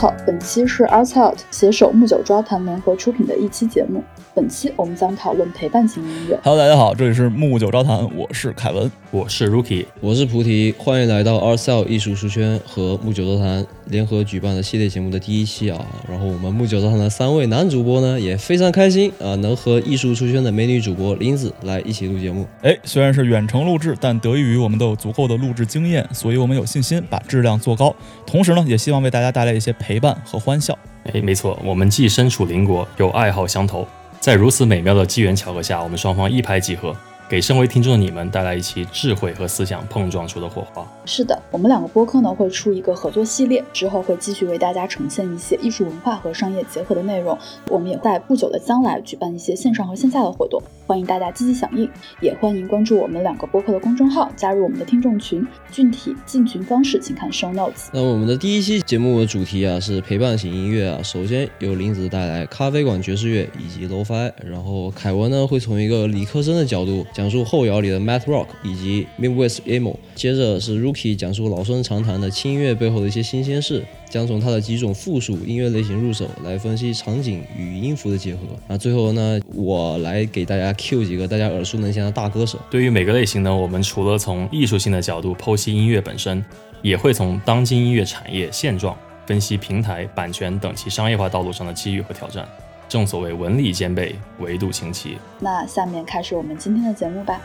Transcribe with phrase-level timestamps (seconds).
[0.00, 4.02] 好，本期是 Arts Out 携手木九抓谈联合出品的一期节目。
[4.34, 6.40] 本期我们将讨论陪伴型音乐。
[6.42, 15.84] Hello，大家好，这里是木九抓谈，我是凯文，我是 Rookie，我是菩提，欢迎来到 Arts Out 艺术书圈和木九座谈联合举办的系列节目的第一期啊。
[16.08, 22.46] 然后我们木九招谈的三位男主播呢也非常开心啊，能和艺术出圈的美女主播林子来一起录节目。
[22.62, 27.94] 哎，虽然是远程录制，但得益于我们都有足够的录制经验，所以我们有信心把质量做高。
[28.26, 30.78] 同时呢，也希望为大家带来一些陪伴和欢笑。
[31.12, 33.86] 哎，没错，我们既身处邻国，又爱好相投。
[34.20, 36.94] 在如此美妙的机缘巧合下，我们双方一拍即合，
[37.30, 40.84] 给身为听众的你们带来一期智慧和思想碰撞出的火花。
[41.06, 47.38] 是的，我们两个播客呢会出一个合作系列，之后会继续为大家呈现一些艺术文化和商业结合的内容。
[47.68, 50.60] 我们也在不久的将来举办一些线上和线下的活动。
[50.88, 51.88] 欢迎大家积极响应，
[52.20, 55.46] 也欢迎关注我们两个播客的公众号，加入我们的听众群。
[55.70, 57.90] 具体进群方式，请看 show notes。
[57.92, 73.84] 那我们的第一期节目的主题啊是陪伴型音乐啊，首先由林子带来咖啡馆爵士乐以及 lo-fi，然后凯文呢会从一个理科生的角度讲述后摇里的 math rock 以及 midwest emo，接着是 rookie 讲述老生常谈的轻音乐背后的一些新鲜事。
[74.08, 78.40] 将从它的几种附属音乐类型入手，来分析场景与音符的结合。
[78.66, 82.58] 那最后呢，我来给大家 Q 几个大家耳熟能详的大歌手。
[82.70, 86.42] 对于每个类型呢，我们除了从艺术性的角度剖析音乐本身，
[86.80, 92.48] 也会从当今音乐产业现状分析平台、版权等其商业化道路上的机遇和挑战。
[92.90, 95.16] 正所谓文理兼备，维度清奇。
[95.38, 97.40] 那下面开始我们今天的节目吧。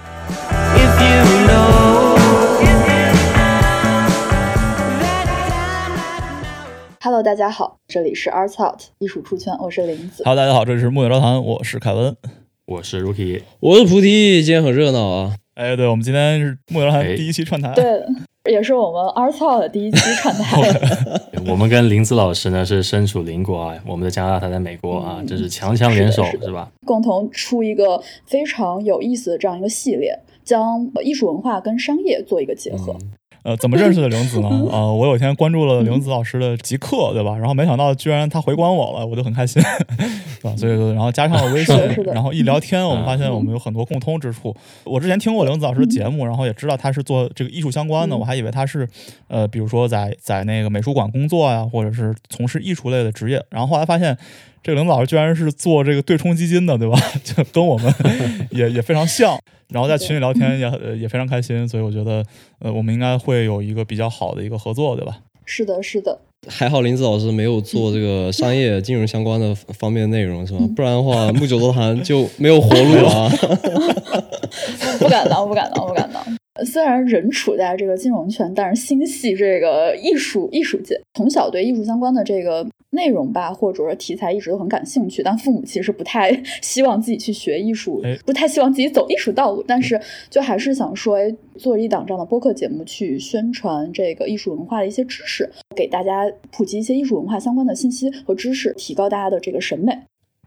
[6.99, 10.23] Hello，大家好，这里是 Arts Out 艺术出圈，我是林子。
[10.25, 12.17] Hello，大家好，这里是木有招谈，我是凯文，
[12.65, 14.41] 我是 Rookie，我是菩提。
[14.41, 15.35] 今天很热闹啊！
[15.53, 18.01] 哎，对，我们今天是木有招谈第一期串台，对，
[18.49, 20.61] 也 是我们 Arts Out 的第一期串台。
[21.47, 26.69] 我们跟林子老师呢是身处邻国啊，我们的加拿大，他在美国啊，这是强强联手是吧？
[26.85, 32.95] 共同出一个非常有意思的这样一个系列，将艺术文化跟商业做一个结合。
[33.45, 34.49] 呃，怎么认识的玲子呢？
[34.71, 37.37] 啊， 我有一天关注了玲子老师的极客，对吧？
[37.37, 39.61] 然后没想到居然他回关我了，我就很开心，
[40.41, 40.57] 对吧？
[40.57, 41.75] 所以说，然后加上了微信，
[42.11, 44.55] 然后一聊天，我们发现我们有很多共通之处。
[44.83, 48.89] 我之前听过玲子老师的节目，然后也知道他是做这个艺术相关的，我还以为他是
[49.27, 53.39] 呃，比如说在在那个美术馆工作呀，或者是从事艺术类的职业。
[53.51, 54.17] 然后后来发现。
[54.65, 56.97] 这个领导居然是做这个对冲基金的，对吧？
[57.23, 57.93] 就跟我们
[58.49, 59.39] 也也非常像，
[59.69, 62.23] 然后在群里聊天也也非常开心，所以我觉得，
[62.59, 65.17] 呃，我们应该会有一个比较好的一个合作，对吧？
[65.45, 66.19] 是的，是的。
[66.47, 70.59] 还好林子老师没有做这个商业金融相关的方面的内容，是吧？
[70.75, 73.29] 不然的话，木九座谈就没有活路了。
[74.99, 76.23] 不敢当，不敢当，不敢当。
[76.65, 85.21] 虽然人处在这个金融圈，但是心系这个艺术艺术界，从小对艺术相关的这个内容吧，或者说题材一直都很感兴趣。
[85.21, 86.31] 但父母其实不太
[86.63, 89.61] 希望自己去学艺术，不太希望自己走艺术道路。
[89.67, 89.99] 但是
[90.29, 99.91] 就还是想说，哎，做一档这样的播客节目，去宣传这个艺术文化的一些知识，给大家普及一些艺术文化相关的信息和知识，提高大家的这个审美。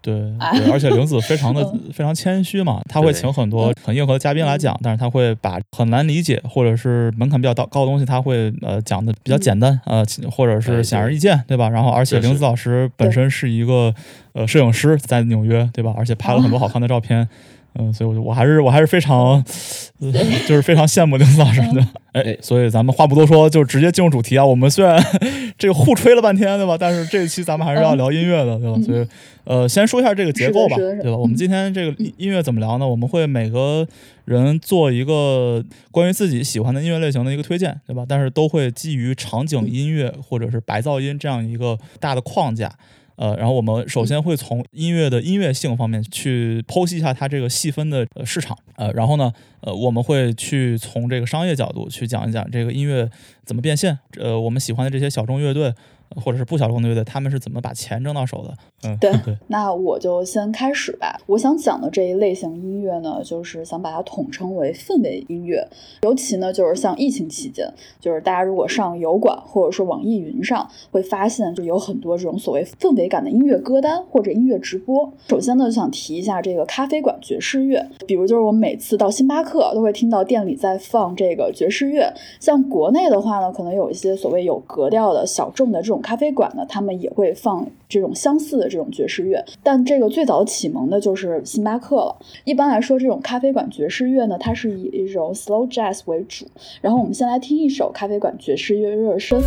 [0.02, 0.14] 对，
[0.54, 11.68] 对，而且玲子非常的 非常谦虚嘛，他会请很多很硬核的嘉宾来讲，但是他会把很难理解或者是门槛比较高高的东西，他会呃讲的比较简单，呃，或者是显而易见，对吧？
[11.68, 13.94] 然后，而且玲子老师本身是一个
[14.32, 15.94] 呃摄影师，在纽约，对吧？
[15.96, 17.28] 而且拍了很多好看的照片。
[17.78, 19.42] 嗯，所以我就我还是我还是非常，
[20.46, 21.86] 就是非常羡慕林子老师的。
[22.12, 24.44] 哎，所以咱们话不多说，就直接进入主题啊。
[24.44, 25.00] 我们虽然
[25.56, 26.76] 这个互吹了半天，对吧？
[26.78, 28.80] 但是这一期咱们还是要聊音乐的，对吧？
[28.82, 29.06] 所以，
[29.44, 31.16] 呃，先说一下这个结构吧，对吧？
[31.16, 32.88] 我们今天这个音乐怎么聊呢？
[32.88, 33.86] 我们会每个
[34.24, 35.62] 人做一个
[35.92, 38.04] 关于自己喜欢的音乐类型的一个推荐，对吧？
[38.08, 42.72] 但是都会基于场景音乐或者是白噪音这样一个大的框架。
[43.18, 53.10] 呃，然后我们首先会从音乐的音乐性方面去剖析一下它这个细分的呃市场，呃，然后呢，呃，我们会去从这个商业角度去讲一讲这个音乐
[53.44, 55.74] 怎么变现，呃，我们喜欢的这些小众乐队。
[56.16, 58.54] 或者是不小众的乐队，他们是怎么把钱挣到手的？
[58.84, 59.36] 嗯，对对。
[59.48, 61.18] 那我就先开始吧。
[61.26, 65.66] 我想讲的这一类型音乐呢，就是想把它统称为氛围音乐。
[66.02, 67.68] 尤其呢，就是像疫情期间，
[68.00, 75.12] 就是大家如果上油管或者说网易云上，会发现就有很多这种所谓氛围感的音乐歌单或者音乐直播。
[75.28, 82.12] 首先呢，就想提一下这个咖啡馆爵士乐，比如就是我每次到星巴克都会听到店里在放这个爵士乐。
[82.38, 92.16] 像国内的话呢，可能有一些所谓有格调的小众的这咖啡馆呢，他们也会放这种相似的这种爵士乐，但这个最早启蒙的就是星巴克了。
[92.44, 96.46] 一般来说，这种咖啡馆爵士乐呢，它是以一种 slow jazz 为主。
[96.80, 99.38] 然后我们先来听一首咖啡馆爵士乐热身。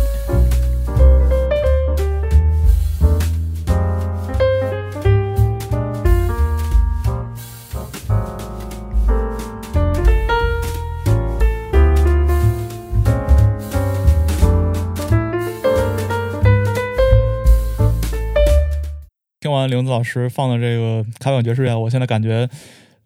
[19.52, 22.48] 完玲子老师放的这个咖啡馆爵士乐，我现在感觉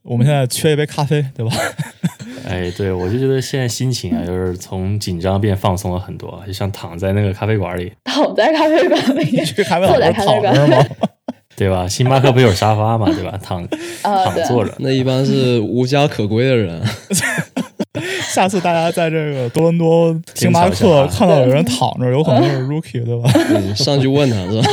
[0.02, 1.54] 我们现在缺一杯咖啡，对吧？
[2.48, 10.84] 哎，对，我就觉得现在心情啊，就是从紧张变放松了很多，就像躺在那个咖啡馆里，躺在咖啡馆里，去咖啡馆躺咖啡馆着吗？
[11.56, 11.88] 对吧？
[11.88, 13.36] 星巴克不有沙发嘛，对吧？
[13.42, 13.66] 躺
[14.02, 16.80] 躺坐着，那一般是无家可归的人。
[18.28, 23.30] 下次大家在这个多伦多星巴克看到有人躺着，有可能是 rookie，对吧？
[23.48, 24.68] 嗯，上去问他是吧？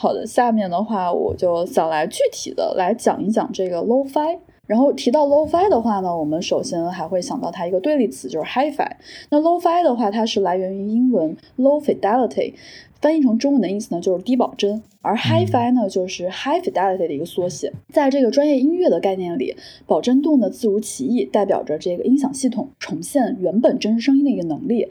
[0.00, 4.38] 好的，下面的话我就想来具体的来讲一讲这个 low-fi。
[4.64, 8.88] 然后提到 low-fi 的话呢，我们首先还会想到它一个对立词，就是 hi-fi。
[9.30, 12.52] 那 low-fi 的话，它是来源于英文 low fidelity，
[13.00, 17.72] 翻译成中文的意思呢就是低保真，而 hi-fi 呢就是 high fidelity 的一个缩写。
[17.92, 19.54] 在这个专业音乐的概念里，
[19.86, 24.88] 保真度呢自如其意，代表着这个音响系统重现原本真实声音的一个能力。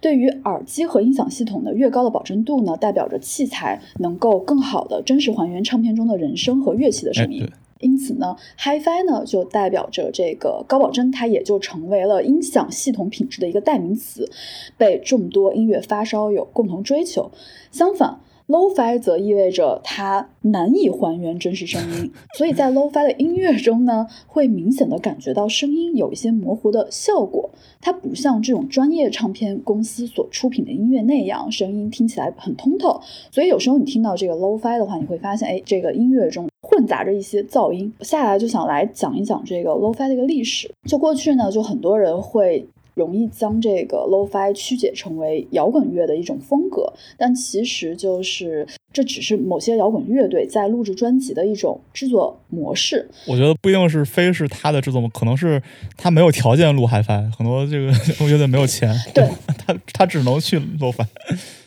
[0.00, 7.40] 对于耳机和音响系统的越高的保真度呢，代表着器材能够更好的真实还原唱片中的人声和乐器的哎，声音。
[7.40, 14.30] 对，因此呢，HiFi 呢就代表着这个高保真，它也就成为了音响系统品质的一个代名词，
[14.76, 17.30] 被众多音乐发烧友共同追求。
[17.70, 27.50] 相反，Low-Fi 则意味着它难以还原真实声音， 所以在 Low-Fi 的音乐中呢，会明显的感觉到声音有一些模糊的效果。
[27.80, 33.00] 它不像这种专业唱片公司所出品的音乐那样，声音听起来很通透。
[33.30, 37.92] 所以有时候你听到这个 Low-Fi 的话，你会发现，哎，这个音乐中混杂着一些噪音。
[38.00, 40.68] 下来就想来讲一讲这个 Low-Fi 的一个历史。
[40.88, 42.66] 就过去呢，就很多人会。
[42.98, 48.66] 容易将这个 lo-fi 曲解成为摇滚乐的一种风格，但其实就是
[48.98, 53.08] 这只是某些摇滚乐队在录制专辑的一种制作模式。
[53.28, 55.62] 我觉得不一定是非是他的制作，可能是
[55.96, 57.92] 他没有条件录 HiFi， 很多这个
[58.26, 59.24] 乐队没有钱，对
[59.64, 61.06] 他他只能去 Lo-Fi。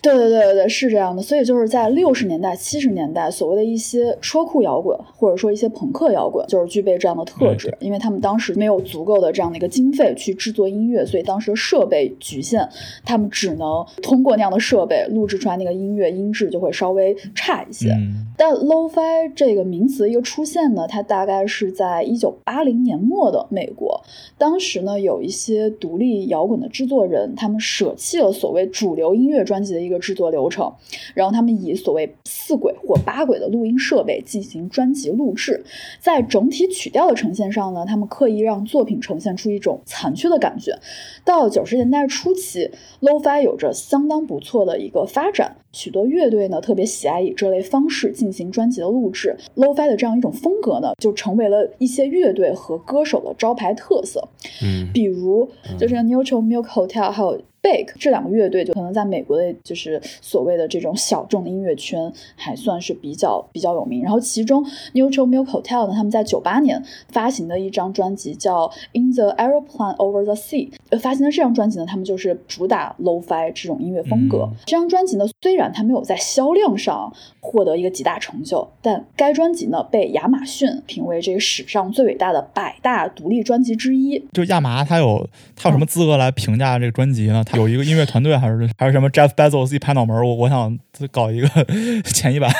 [0.02, 1.22] 对对对对对，是这样的。
[1.22, 12.68] 所以就是在六十年代、七十年代，所谓的一些车库摇滚，或者说一些朋克摇滚，就是具备这样的特质，因为他们当时没有足够的这样的一个经费去制作音乐，所以当时的设备局限，
[13.06, 17.92] 他们只能通过那样的设备录制出来那个音乐音质就会稍微差一些。
[17.92, 24.02] 嗯，但 lo-fi 这个名词的一个出现呢，它大概是在一九八零年末的美国。
[24.38, 30.74] 当时呢，有一些独立摇滚的制作人，他们舍弃了所谓主流音乐专辑的一个制作流程，
[31.14, 35.64] 然后他们以所谓四轨或八轨的录音设备进行专辑录制。
[36.00, 40.78] 在整体曲调的呈现上呢，他们刻意让作品呈现出一种残缺的感觉。
[41.24, 42.72] 到九十年代初期
[43.02, 49.36] ，lo-fi 有着相当不错的一个发展，许多乐队呢特别喜爱以这类方式进行专辑的录制。
[49.56, 54.28] lo-fi 的这样一种风格呢，就成为了一些乐队和歌手的招牌特色。
[54.64, 64.02] 嗯，比如就是 Neutral Milk Hotel 还有 Bake 这两个乐队，就可能在美国的就是所谓的这种小众的音乐圈还算是比较比较有名。
[64.02, 74.50] 然后其中 Neutral Milk Hotel 呢，他们在九八年发行的一张专辑叫 In the Aeroplane Over the Sea，呃，发行的这张专辑呢，他们就是主打 Lo-Fi 这种音乐风格。
[74.52, 84.24] 嗯这张专辑呢，虽然它没有在销量上获得一个极大成就，但该专辑呢被亚马逊评为这个史上最伟大的百大独立专辑之一。
[84.34, 87.44] 就亚麻它有它有什么资格来评价这个专辑呢？
[87.51, 90.16] 他有一个音乐团队，还是还是什么 Jeff Bezos 自己拍脑门？
[90.18, 90.78] 我我想
[91.12, 91.48] 搞一个
[92.06, 92.54] 前一百。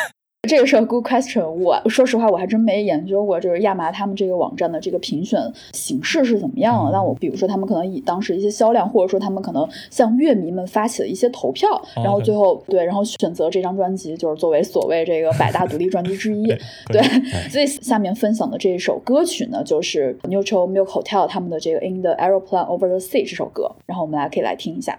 [0.50, 5.40] 这个是个 good question，我说实话我还真没研究过，就是亚麻他们这个网站的这个评选
[5.74, 16.48] 形式是怎么样那我比如说他们可能以当时一些销量，或者说他们可能向乐迷们发起了一些投票，哦然后最后对，然后选择这张专辑就是作为所谓这个百大独立专辑之一。
[16.88, 17.04] 对，
[17.48, 24.98] 所以下面分享的这一首歌曲呢，就是 Neutral Milk Hotel 他们的这个 In the Aeroplane Over the Sea 这首歌，然后我们来可以来听一下。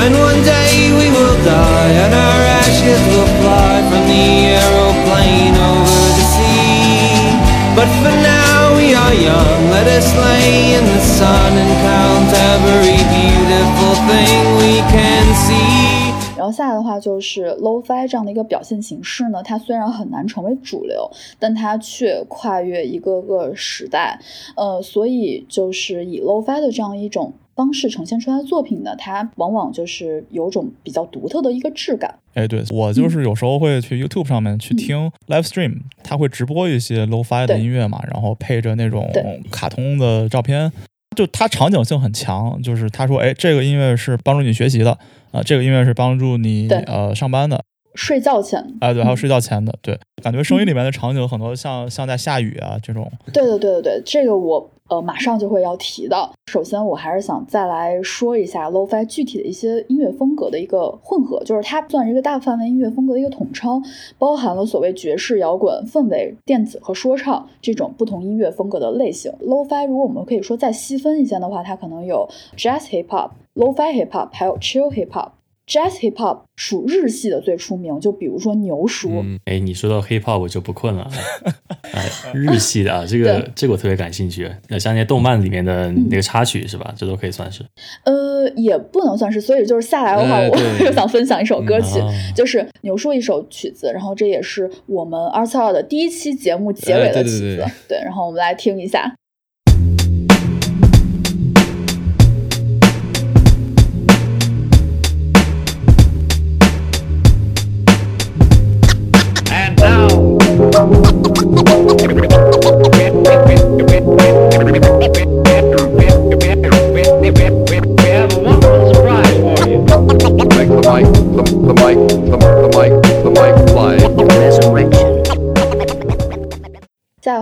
[0.00, 4.26] And one day we will die, and our ashes will fly from the
[4.56, 7.36] aeroplane over the sea.
[7.76, 12.96] But for now we are young, let us lay in the sun and count every
[13.12, 16.14] beautiful thing we can see.
[16.36, 24.18] 然后下来的话就是 lo-fi 这样的一个表现形式呢，它虽然很难成为主流，但它却跨越一个个时代，
[24.56, 32.18] 呃，所以就是以 lo-fi 的这样一种方式呈现出来的作品呢，它往往就是有种比较独特的一个质感。
[32.32, 39.10] 哎，对我就是有时候会去 YouTube 上面去听 live stream，它会直播一些 low-fi 的音乐嘛，然后配着那种
[39.50, 40.72] 卡通的照片，
[41.14, 42.58] 就它场景性很强。
[42.62, 44.96] 就是他说，哎，这个音乐是帮助你学习的，
[45.32, 47.62] 啊、这个音乐是帮助你呃上班的。
[47.94, 53.10] 睡觉前，啊，对，还有睡觉前的，对，感觉声音里面的场景很多像像在下雨啊这种。
[53.32, 56.32] 对对对对对，这个我呃马上就会要提到。
[56.50, 63.82] 首先，我还是想再来说一下 Lo-Fi 具体的一些音乐风格的一个混合，就是它算是一个大范围音乐风格的一个统称，
[64.18, 69.32] 包含了所谓爵士、摇滚、氛围、电子和说唱这种不同音乐风格的类型。
[69.40, 75.30] Lo-Fi 如果我们可以说再细分一些的话，它可能有 Jazz Hip Hop、Lo-Fi Hip Hop，还有 Chill Hip Hop。
[75.70, 79.24] Jazz Hip Hop 属日系的最出名，就比如说牛叔。
[79.44, 81.08] 哎，你说到 Hip Hop 我就不困了。
[81.94, 84.50] 哎，日系的啊， 这个这个我特别感兴趣。
[84.68, 86.92] 那像那些动漫里面的那个插曲是吧？
[86.96, 87.64] 这都可以算是。
[88.04, 89.40] 呃，也不能算是。
[89.40, 92.00] 所以就是下来的话，我又想分享一首歌曲，
[92.34, 93.92] 就是牛叔一首曲子。
[93.92, 97.64] 然后这也是我们二次二的第一期节目结尾的曲子。
[97.88, 99.14] 对，然后我们来听一下。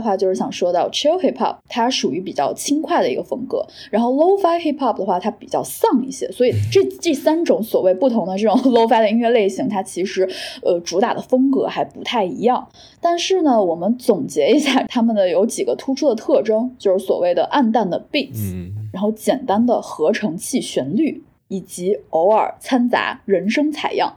[0.09, 3.65] 话就是想说到 chill hip hop，它属于比较轻快的一个风格。
[3.91, 6.31] 然后 lo-fi hip hop 的话，它比较丧一些。
[6.33, 10.29] 所以这这三种所谓不同的这种 lo-fi 的音乐类型，它其实
[10.63, 12.69] 呃主打的风格还不太一样。
[13.01, 24.15] 但是呢，我们总结一下它们的有几个突出的特征，就是所谓的暗淡的 beats，然后简单的合成器旋律，以及偶尔掺杂人声采样。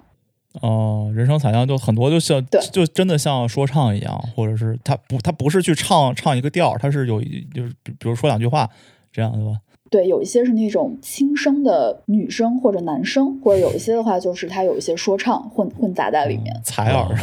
[0.60, 8.70] 哦，人声采样就很多，就像就真的像说唱一样，或者是他不他不是去唱唱一个调，他是有就是比比如说两句话
[9.13, 9.60] 这样对吧？
[9.89, 17.08] 对，有一些是那种轻声的女生或者男生，或者有一些的话就是他有一些说唱混混杂在里面，采耳。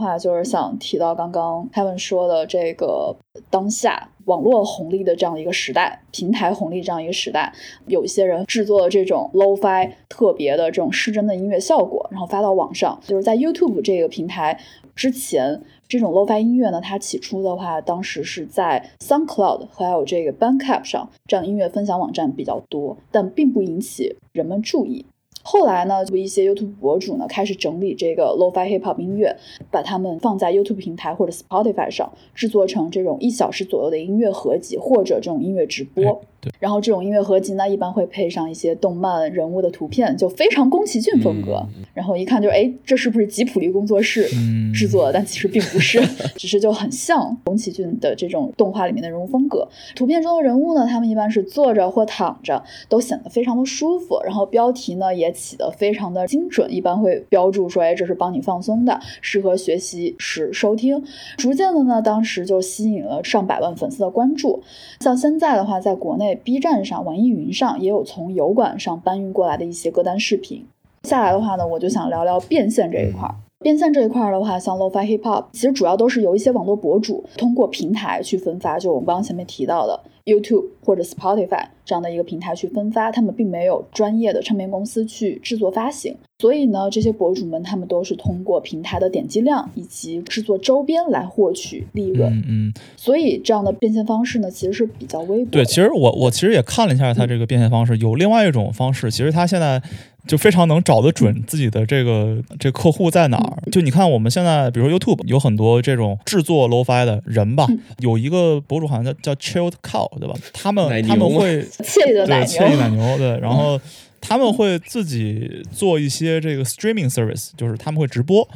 [0.00, 3.14] 话就是想提到刚刚 Kevin 说的这个
[3.48, 7.52] 当下网络红利的这样一个时代，平台红利这样一个时代，
[7.86, 12.98] 有一些人制作了这种 Lo-Fi 特别的这种失真的音乐效果，然后发到网上。
[13.04, 14.58] 就是在 YouTube 这个平台
[14.96, 25.06] 之前，这种 Lo-Fi 音乐呢，它起初的话，当时是在 SoundCloud 和还有这个 Bandcamp 上这样音乐分享网站比较多，但并不引起人们注意。
[25.46, 29.36] 后来呢，就一些 YouTube 博主呢开始整理这个 Lo-Fi Hip Hop 音乐，
[29.70, 36.22] 把它们放在 YouTube 平台或者 Spotify 上，制作成这种一小时左右的音乐合集或者这种音乐直播。
[36.58, 41.64] 然后这种音乐合集呢，一般会配上一些动漫人物的图片，就非常宫崎骏风格。
[41.92, 44.28] 然后一看就哎，这是不是吉普力工作室
[44.72, 45.12] 制作的？
[45.12, 46.00] 但其实并不是，
[46.36, 49.66] 只是就很像宫崎骏的这种动画里面的人物风格。
[49.94, 54.20] 图片中的人物呢，他们一般是坐着或躺着，都显得非常的舒服。
[54.24, 61.04] 然后标题呢也起得非常的精准，一般会标注说，哎，这是帮你放松的，适合学习时收听。
[61.36, 64.62] 逐渐的呢，当时就吸引了上百万粉丝的关注。
[65.00, 66.33] 像现在的话，在国内。
[66.34, 70.64] B 站上、网易云上也有从油管上搬运过来的一些歌单视频。
[71.04, 73.34] 下来的话呢，我就想聊聊变现这一块儿。
[73.60, 86.16] 变现这一块的话，像 Lo-Fi Hip Hop，其实主要都是由一些网络博主通过平台去分发，就我们刚刚前面提到的 YouTube 或者 Spotify 这样的一个平台去分发，他们并没有专业的唱片公司去制作发行。
[86.38, 92.32] 所以呢，这些博主们他们都是通过平台的点击量以及制作周边来获取利润。
[92.32, 92.74] 嗯嗯。
[92.96, 95.50] 所以这样的变现方式呢，其实是比较微薄。
[95.50, 99.82] 对，其实我我其实也看了一下他这个变现方式，有另外一种方式，其实他现在。
[100.26, 103.62] 就非常能找得准自己的这个这客户在哪儿。
[103.70, 107.66] 就你看，我们现在比如说 YouTube 有很多这种制作 Lo-Fi 的人吧，
[107.98, 110.34] 有一个博主好像叫叫 Chilled Cow，对吧？
[110.52, 113.38] 他们他们会 惬意奶牛，惬意奶牛，对。
[113.40, 113.80] 然后
[114.20, 118.48] 他们会自己做一些这个 Streaming Service，就是他们会直播。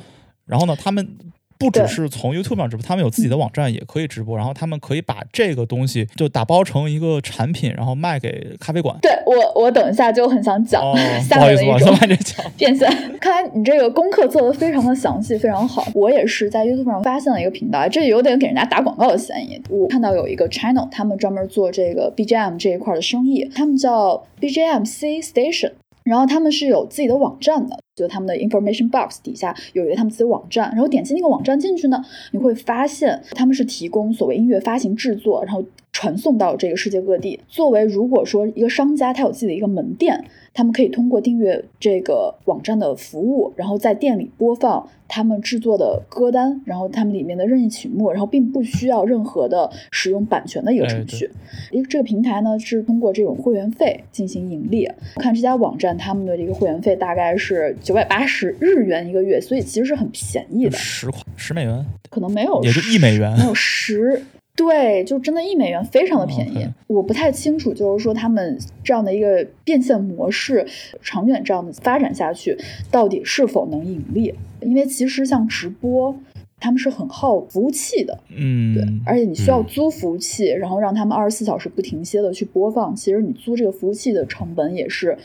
[0.46, 1.16] 然后呢，他们。
[1.58, 8.96] 不只是从 YouTube 上直播，他们有自己的网站也可以直播，然后他们可以把这个东西就打包成一个产品，然后卖给咖啡馆。
[9.02, 10.82] 对我，我等一下就很想讲
[11.20, 12.88] 下面的一种 变现。
[13.20, 15.84] 看来你这个功课做的非常的详细，非常好。
[15.94, 19.60] 我也是在 YouTube 上发现了一个频道，这有点给人家打广告的嫌疑。
[19.68, 25.72] 我看到有一个 channel，他们专门做这个 BGM 这一块的生意，他们叫 BGM C Station。
[26.04, 37.40] 然后他们是有自己的网站的，就他们的 information box 底下有一个他们自己的网站，然后点击那个网站进去呢，你会发现他们是提供所谓音乐发行制作，然后传送到这个世界各地。
[37.49, 40.25] 作为如果说一个商家他有自己的一个门店，
[40.55, 44.88] 他们可以通过订阅这个网站的服务，然后在店里播放。
[45.11, 51.31] 他们制作的歌单，然后他们里面的任意曲目，然后并不需要任何的使用版权的一个程序。
[51.71, 54.87] 因为这个平台呢是通过这种会员费进行盈利。
[55.14, 64.23] 看这家网站，他们的这个会员费大概是九百八十日元一个月，所以其实是很便宜的，十块十美元，可能没有也就一美元没有十。
[64.54, 66.68] 对，就真的，一美元非常的便宜。
[66.87, 70.66] 我不太清楚，就是说他们这样的一个变现模式，
[71.00, 72.59] 长远这样的发展下去，
[72.90, 74.35] 到底是否能盈利？
[74.61, 76.14] 因为其实像直播，
[76.61, 82.95] 他们是很耗服务器的，嗯，对，而且你需要嗯租服务器，然后让他们二十四小时不停歇的去播放。
[82.95, 85.16] 其实你租这个服务器的成本也是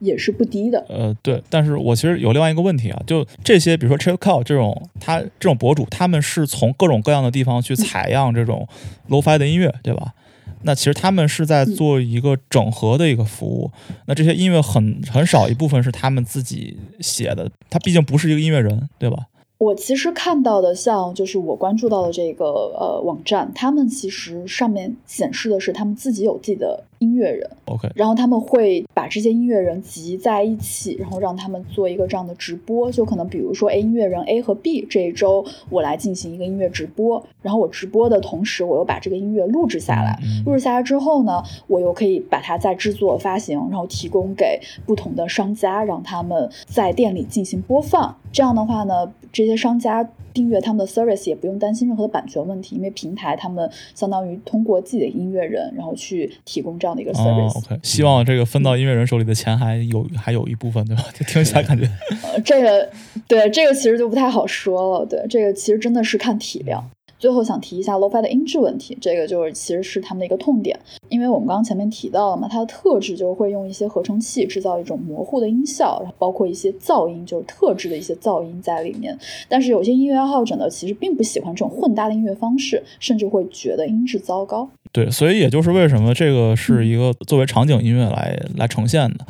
[0.00, 0.84] 也是不低的。
[0.88, 8.66] 呃，对，但是我其实有另外一个问题啊，就这些，比如说 Chill Cow 这种，他这种博主，他们是从各种各样的地方去采样这种
[9.08, 10.14] low-fi 的音乐，对吧？
[10.62, 13.70] 那其实他们是在做一个整合的一个服务。
[14.06, 19.26] 那这些音乐很很少一部分是他们自己写的，他毕竟不是一个音乐人，对吧？
[19.58, 22.44] 我其实看到的，像就是我关注到的这个
[22.78, 32.90] 呃网站，他们其实上面显示的是他们自己有自己的音乐人，OK，然后他们会把这些音乐人集在一起，然后让他们做一个这样的直播。
[32.90, 40.18] 就可能比如说哎音乐人 A 和 B 这一周我来进行一个音乐直播，然后我直播的同时，我又把这个音乐录制下来。
[40.22, 48.16] 嗯录制下来之后呢，我又可以把它再制作发行，然后提供给不同的商家，让他们在店里进行播放。
[48.32, 57.58] 这样的话呢，这些商家订阅他们的 service 也不用担心任何的版权问题，因为平台他们相当于通过自己的音乐人，然后去提供这样的一个哦 service。
[57.58, 61.04] ，OK，希望这个分到音乐人手里的钱还有 还有一部分，对吧？
[61.18, 61.84] 就 听起来感觉，
[62.22, 62.88] 呃，这个
[63.26, 65.06] 对这个其实就不太好说了。
[65.06, 66.84] 对，这个其实真的是看体量。
[67.20, 70.78] 最后想提一下 low-fi 的音质问题，这个就是其实是他们的一个痛点，
[71.08, 79.18] 因为我们刚刚前面提到了嘛，它的特质就是会用一些合成器制造一种模糊的音效，然后包括一些噪音，就是特质的一些噪音在里面。
[79.48, 84.68] 但是有些音乐爱好者呢，其实并不喜欢这种混搭的音乐方式，甚至会觉得音质糟糕。
[84.92, 89.26] 对，所以也就是为什么这个是一个作为场景音乐来来呈现的。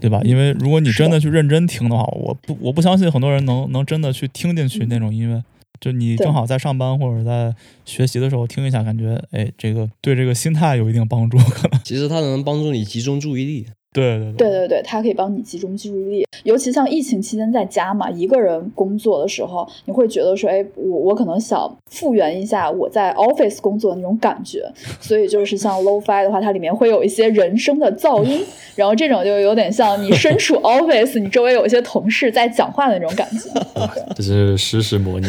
[0.00, 0.20] 对吧？
[0.24, 5.40] 因为如果你真的去认真听的话，我不我不相信很多人能能真的去听进去那种音乐。
[5.80, 11.80] 就你正好在上班或者在学习的时候听一下，感觉哎，这个对这个心态有一定帮助，可能。
[11.86, 13.66] 其实它能帮助你集中注意力。
[13.92, 14.48] 对对对。
[14.50, 24.64] 对对，它可以帮你集中注意力，尤其像疫情期间在家嘛，一个人工作的时候，你会觉得说，哎，我我可能想复原一下我在 office 工作的那种感觉，
[25.00, 28.42] 所以就是像 low-fi 的话，它里面会有一些人声的噪音，
[28.74, 33.50] 然后这种就有点像你身处 office，你周围有一些同事在讲话的那种感觉。
[34.16, 35.26] 这是实时模拟。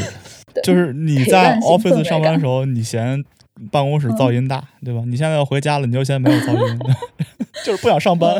[0.61, 3.23] 就是你在 office 上班的时候，你嫌
[3.71, 5.01] 办公室噪音大，对吧？
[5.05, 6.79] 你现在要回家了，你就嫌没有噪音，
[7.63, 8.35] 就是不想上班。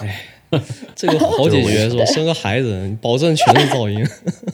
[0.00, 0.20] 哎
[0.94, 2.04] 这个好解决是吧？
[2.04, 4.06] 生个孩子，保证全是噪音。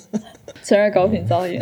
[0.64, 1.61] 全是高频噪音。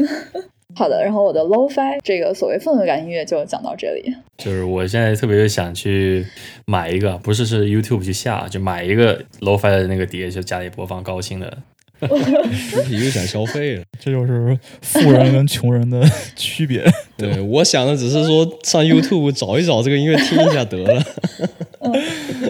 [0.76, 4.14] 好的，然后我的 low-fi 这个所谓氛围感音乐就讲到这里。
[4.37, 6.24] 就是我现在特别想去
[6.66, 11.58] 买一个，不是是 YouTube 去下，就买一个 low-fi 的那个碟，就家里播放高清的。
[12.00, 13.82] 主体又想消费了。
[13.98, 16.02] 这就是富人跟穷人的
[16.37, 16.84] 区别。
[17.16, 21.02] 对，我想的只是说上 YouTube 找一找这个音乐听一下得了。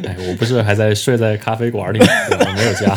[0.04, 2.06] 哎，我不是还在睡在咖啡馆里吗？
[2.28, 2.94] 对吧我没有家。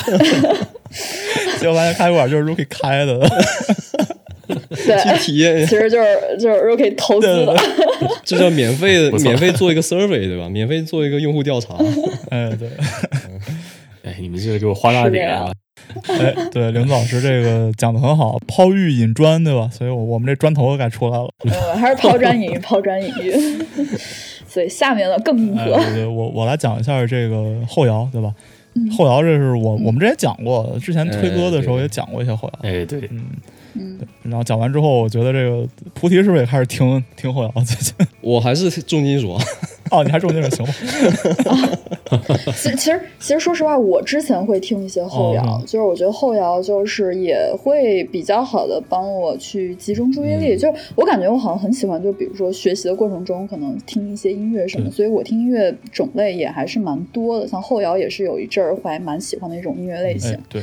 [1.59, 3.19] 结果发现开馆就是 Rookie 开的，
[4.47, 7.55] 对， 体验其实就是就是 Rookie 投资的。
[8.25, 10.49] 这叫免费的免费做一个 survey 对吧？
[10.49, 11.75] 免费做一个用户调查。
[12.29, 12.67] 哎，对，
[14.03, 15.51] 哎，你们这个给我画大饼啊！
[16.07, 19.69] 哎，对，林子老师这个讲的很好，抛玉引砖，对吧？
[19.71, 21.29] 所以我我们这砖头该出来了。
[21.45, 23.33] 呃，还是抛砖引玉，抛砖引玉。
[24.47, 25.75] 所以下面的更硬哎，核。
[25.77, 28.33] 对对，我我来讲一下这个后摇，对吧？
[28.97, 32.59] 后摇这是我我们之前讲过，之前推歌的时候也讲过一些后摇。
[32.61, 33.25] 哎，对，嗯，
[33.73, 37.51] 嗯，然后讲完之后，我觉得这个菩提是不是也开始听听后摇？
[37.65, 39.43] 最近 我还是重金属啊，
[39.91, 40.73] 哦，你还重金属行吗？
[42.55, 50.55] 其实其实其实说实话，我之前会听一些后摇，哦就是我觉得后摇就是也会比较好的帮我去集中注意力。
[50.55, 57.47] 嗯就是我感觉我好像很喜欢，就比如说学习的过程中，可能听一些音乐什么，所以我听音乐种类也还是蛮多的。
[57.47, 60.31] 像后摇也是有一阵儿还蛮喜欢的一种音乐类型。
[60.31, 60.61] 哎，对。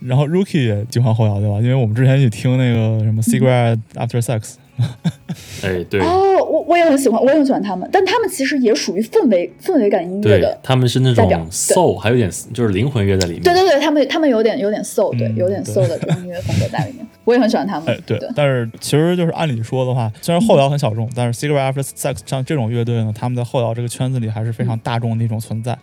[0.00, 1.60] 然后 Rookie 也喜欢后摇，对吧？
[1.60, 4.54] 因为我们之前去听那个什么 Cigarette After Sex，
[5.62, 13.42] 哎，对，哦，我我也很喜欢，我也很喜欢他们，但他们其实也属于氛围氛围感音乐的，他们是那种 soul，还有点就是灵魂乐在里面。
[13.42, 17.88] 对对对，他们他们有点有点 soul，对，嗯有点 soul 的这种音乐风格在里面，我也很喜欢他们。
[17.88, 18.18] 哎，对。
[18.34, 25.76] 但是其实就是按理说的话，虽然后摇很小众，但是 Cigarette After Sex 像这种乐队呢，他们在后摇这个圈子里还是非常大众的一种存在。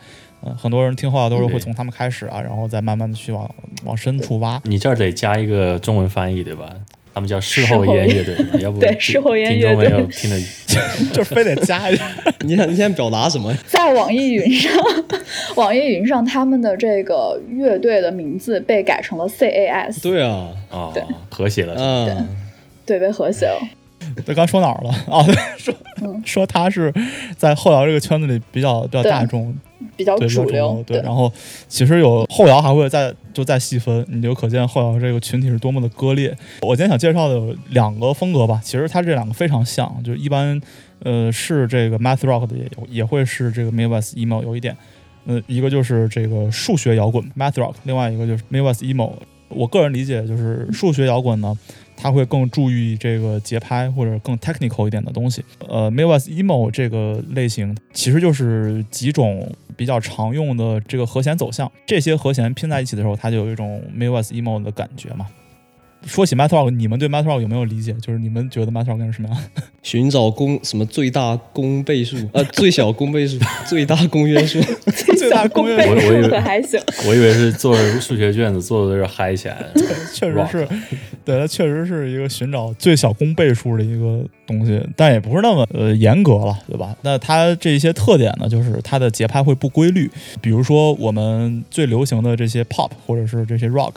[0.43, 3.49] 嗯、很多人听后摇都是会从他们开始啊，然后再慢慢的去往
[3.83, 4.59] 往深处挖。
[4.65, 6.67] 你这儿得加一个中文翻译，对吧？
[7.13, 10.39] 他们叫事后烟乐队， 要不对事后烟乐听众没有队听的，
[11.13, 12.09] 就是非得加一下。
[12.41, 13.53] 你想你想表达什么？
[13.67, 14.71] 在网易云上，
[15.55, 20.93] 网易云上他们的这个乐队的名字被改成了 CAS，对啊，啊，
[21.29, 21.75] 和谐了。
[21.77, 22.27] 嗯，
[22.85, 23.59] 对，被和谐了。
[24.25, 24.89] 对，刚说哪儿了？
[25.13, 26.91] 啊，对 说嗯说他是
[27.37, 29.53] 在后摇这个圈子里比较比较大众，
[30.47, 31.01] 比较对。
[31.01, 31.31] 然后
[31.67, 36.35] 其实有后摇还会再就再细分，你就可见后摇这个群体是多么的割裂。
[36.61, 40.59] 我今天想介绍的有两个风格吧，其实它这两个非常像，就一般
[41.03, 44.75] 呃是这个 math rock 的也有，也会是这个 Midwest emo 有一点，
[45.25, 49.13] 呃，一个就是这个数学摇滚 math rock，另外一个就是 Midwest emo。
[49.53, 51.53] 我个人理解就是数学摇滚呢，
[51.97, 55.43] 它会更注意这个节拍或者更 technical 一点的东西。
[55.67, 59.45] 呃，Midwest emo 这个类型其实就是几种
[59.81, 65.25] 比较常用的这个和弦走向，这些和弦拼在一起的时候，它就有一种 Midwest emo 的感觉嘛。
[66.05, 67.93] 说起 Math Rock，你们对 Math Rock 有没有理解？
[68.01, 69.37] 就是你们觉得 Math Rock 是什么样？
[69.83, 73.37] 寻找公什么最大公倍数 呃最小公倍数
[73.67, 74.59] 最大公约数，
[75.17, 76.79] 最大公约数我我以为还行。
[77.07, 79.67] 我以为是做数学卷子做的有点嗨起来了。
[80.13, 80.67] 确实是，
[81.25, 86.95] 对，它确实是一个寻找最小公倍数的一个东西，但也不是那么呃严格了，对吧？
[87.01, 90.09] 那它这些特点呢，就是它的节拍会不规律，
[90.41, 93.93] 比如说我们最流行的这些 pop 或者是这些 rock。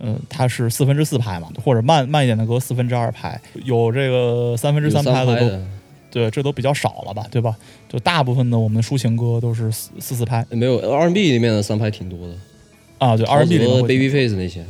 [0.00, 5.64] 嗯，它是四分之四拍嘛，或者慢慢一点的歌四分之二拍，有这个三分之三拍的都，
[6.10, 7.56] 对，这都比较少了吧，对吧？
[7.88, 12.34] 就大部分的我们的抒情歌都是四四四拍没有 R&B 里面的三拍挺多的
[12.98, 14.64] 啊，对，R&B 里面会 Babyface 那些，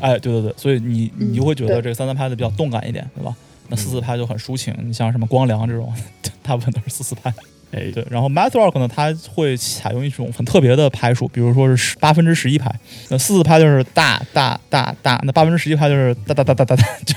[0.00, 3.34] 哎，对对对，所以你你就会觉得嗯这个三三拍的比较动感一点，对吧？
[3.68, 5.92] 那四四拍就很抒情，你像什么光良这种，
[6.42, 7.32] 大部分都是四四拍。
[7.72, 12.72] 哎，对，然后 math rock 呢，它会采用一种很特别的拍数，比如说是十八分之十一拍，
[13.10, 17.14] 那四四拍就是大大大大，那八分之十一拍就是哒哒哒哒哒哒， 就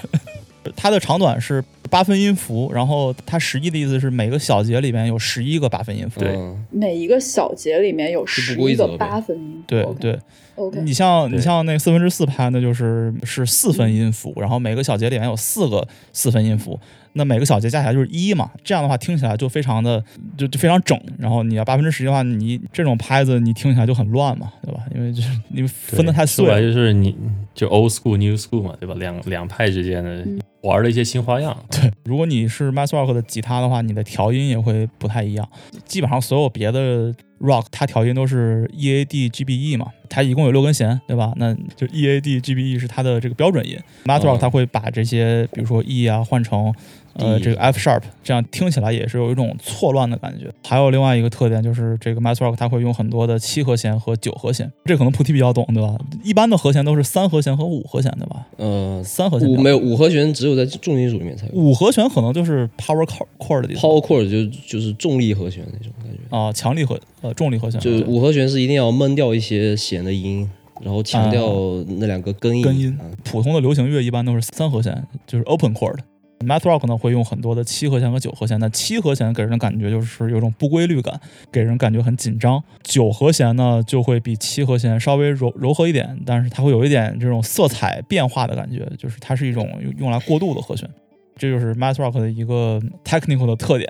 [0.75, 6.19] 它的长短是八分音符，然后它十一的意思是每个小节里面有十一个八分音符。
[6.19, 9.63] 对嗯每一个小节里面有十一个八分音符。
[9.67, 10.19] 对对
[10.55, 16.79] ，OK，你像你像那个四分之四拍，那就是是四分音符，然后每个小节里面有四个四分音符，
[17.19, 20.01] 那每个小节加起来就是一嘛，这样的话听起来就非常的
[20.37, 20.97] 就就非常整。
[21.17, 24.79] 然后你要八分之十的话，你这种拍子你听起来就很乱嘛，对吧？
[24.95, 26.73] 因为就是你分的太碎说白了了。
[26.73, 27.13] 就是你
[27.53, 28.95] 就 old school new school 嘛，对吧？
[28.97, 31.55] 两两派之间的嗯玩的一些新花样。
[31.69, 35.47] 对，如果你是 math rock 的吉他的话，你的调音也会不太一样。
[35.85, 41.31] 基本上所有别的 rock 它调音都是 E A D G B E 嘛，它一共有六根弦，对吧？
[41.37, 43.77] 那就 E A D G B E 是它的这个标准音。
[44.03, 46.73] math rock 哦它会把这些，比如说 E 啊换成
[47.13, 50.51] 呃这个 F sharp，这样听起来也是有一种错乱的感觉。
[50.67, 55.97] 还有另外一个特点就是这个 math rock 它会用很多的七和弦和九和弦，这可能菩提比较懂，对吧？
[56.23, 58.45] 一般的和弦都是三和弦和五和弦，对吧？
[58.57, 61.53] 呃，三和弦五没有五和弦，只有在重金属里面才有。
[61.53, 63.05] 五和弦可能就是 power
[63.37, 70.49] chord 的 Power chord 就就是重力和弦那种感觉，啊，强力和呃重力和弦，就是五和弦是一定要闷掉一些弦的音，
[70.81, 71.53] 然后强调
[71.97, 72.61] 那两个根音。
[72.61, 75.97] 根音嗯普通的流行乐一般都是三和弦，就是 open chord。
[76.45, 81.19] Math rock 呢会用很多的七和弦和九和弦，那七和弦给人的感觉就是有种不规律感，
[81.51, 82.63] 给人感觉很紧张。
[82.81, 90.89] 九和弦呢就会比七和弦稍微柔柔和一点，但是它会有一点这种色彩变化的感觉，就是它是一种用来过渡的和弦。
[91.35, 93.89] 这就是 math rock 的一个 technical 的特点。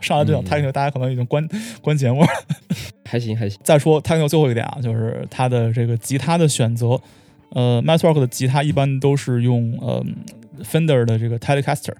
[0.00, 1.48] 上来就讲 technical，、大家可能已经关
[1.80, 2.28] 关节目了。
[3.04, 3.58] 还行还行。
[3.62, 7.00] 再说 technical 最后一点啊，就是它的这个吉他的选择。
[7.50, 10.04] 呃，math rock 的吉他一般都是用呃
[10.64, 11.94] Fender 的这个 Telecaster。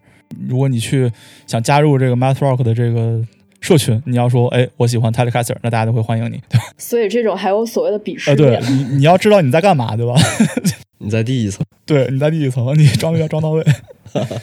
[0.46, 1.10] 如果你去
[1.46, 3.24] 想加入这个 math rock 的这个
[3.60, 6.40] 社群，你要说哎我喜欢 Telecaster，那大家都会欢迎你。
[6.48, 6.64] 对吧？
[6.76, 8.60] 所以这种还有所谓的鄙视呃，对。
[8.68, 10.14] 你你要知道你在干嘛，对吧？
[11.00, 13.64] 你在第一层，对，你在第一层，你装逼要装到位。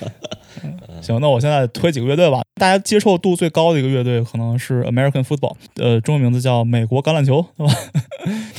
[1.01, 2.41] 行，那我现在推几个乐队吧。
[2.55, 7.73] 大家接受度最高的一个乐队可能是 American Football，呃，中文名字叫美国橄榄球，对吧？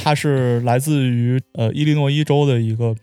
[0.04, 2.94] 它是来自于呃伊利诺伊州的一个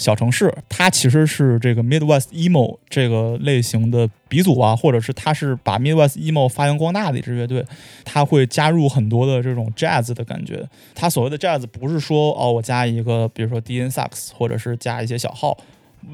[0.00, 7.62] 小城市，它其实是这个 Midwest emo 这个类型的鼻祖啊，或者是它是把 Midwest emo 发扬光大的一支乐队。
[8.02, 10.66] 它会加入很多的这种 jazz 的感觉。
[10.94, 15.54] 它所谓的 jazz 不是说哦我加一个比如说低音萨克斯，或者是加一些小号。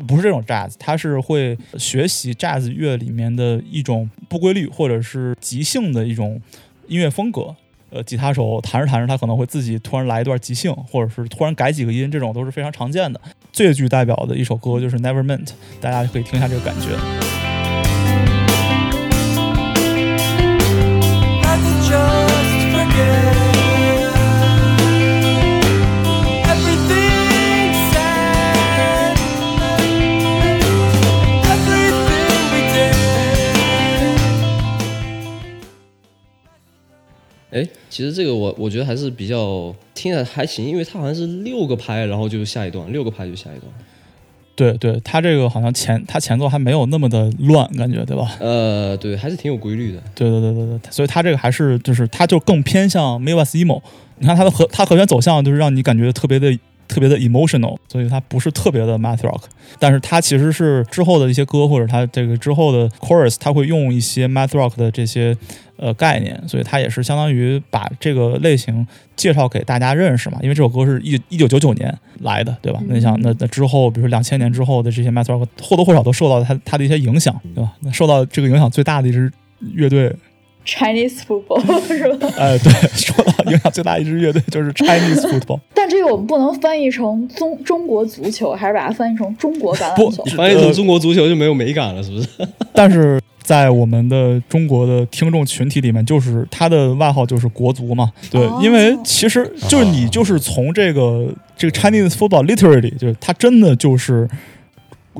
[0.08, 6.42] 不是这种 jazz，它是会学习 jazz 乐里面的一种不规律或者是即兴的一种
[6.88, 7.54] 音乐风格。
[7.96, 13.18] 呃，吉他手弹着弹着，他可能会自己突然来一段即兴，或者是突然改几个音，这种都是非常常见的。
[13.52, 15.48] 最具代表的一首歌就是 Never Meant，
[15.80, 17.45] 大家可以听一下这个感觉。
[37.88, 43.72] 其实这个我我觉得还是比较听着还行，因为它好像是六个拍，然后就下一段，六个拍就下一段。
[44.54, 48.36] 对对，它这个好像前它前奏还没有那么的乱，感觉对吧？
[48.40, 50.02] 呃，对，还是挺有规律的。
[50.14, 53.82] 对对对对对，所以它这个还是就是它就更偏向 Midwest emo。
[54.18, 59.42] 你看它的和它和弦走向就是让你感觉特别的特别的 emotional，所以它不是特别的 math rock，
[59.78, 65.36] 但是它其实是之后的一些歌或者它这个之后的 chorus，它会用一些 math rock 的这些
[65.76, 70.38] 呃概念，所以它也是相当于把这个类型介绍给大家认识嘛。
[70.42, 72.80] 因为这首歌是一一九九九年来的，对吧？
[72.86, 77.72] 那你想那那之后，比如说两千年之后的这些 math rock，或多或少都受到它它的一些影响，对吧？
[77.80, 79.32] 那受到这个影响最大的一支
[79.74, 80.14] 乐队
[80.66, 82.28] Chinese football 是吧？
[82.36, 85.60] 哎，对， 说到影响最大一支乐队就是 Chinese football。
[85.72, 90.30] 但这个我们不能翻译成中中国足球，还是把它翻译成中国橄不榄球你？
[90.32, 92.28] 翻译成中国足球就没有美感了，是不是？
[92.74, 98.12] 但是在我们的中国的听众群体里面，就是他的外号就是国足嘛。
[98.30, 104.28] 对，哦因为其实就是你就是从这个这个 Chinese football literally，就是它真的就是。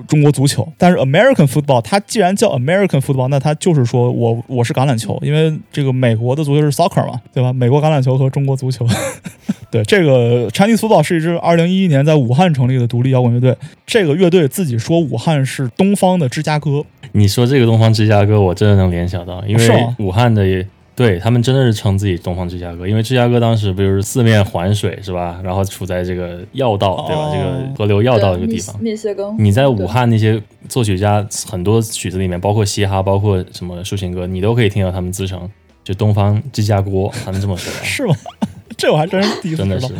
[0.07, 7.53] 中国足球，但是 American football，它既然叫 American football，那它就是说我我是橄榄球，因为这个美国的足球是 soccer 嘛，对吧？
[7.53, 8.87] 美国橄榄球和中国足球，
[9.71, 13.57] 对这个 Chinese football 是一支2011年在武汉成立的独立摇滚乐队，
[13.87, 25.39] 这个乐队自己说武汉是东方的芝加哥，你说这个东方芝加哥，我真的能联想到，因为武汉的也对他们真的是称自己东方芝加哥，因为芝加哥当时不就是四面环水是吧？
[25.45, 27.23] 然后处在这个要道对吧？
[27.23, 28.75] 哦这个河流要道这个地方。
[28.81, 29.37] 密密歇根。
[29.39, 35.49] 你在武汉那些作曲家很多曲子里面，包括嘻哈，包括什么抒情歌，你都可以听到他们自称
[35.85, 36.91] 就东方芝加哥，
[37.25, 38.17] 他们这么说， 是吗？
[38.79, 39.95] 这我还真是第一次知道真的是。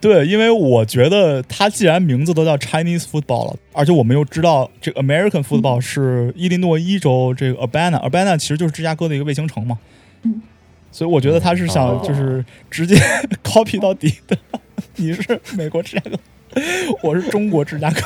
[0.00, 9.76] 对，因为我觉得它既然名字都叫 Chinese football 了，而且我们又知道这个 American football 是伊利诺伊州这个 Urbana，Urbana 其实就是芝加哥的一个卫星城嘛。
[10.22, 10.40] 嗯。
[10.92, 12.96] 所以我觉得他是想哦就是直接
[13.44, 14.36] copy 到底的。
[14.96, 16.18] 你是美国芝加哥，
[17.02, 18.00] 我是中国芝加哥。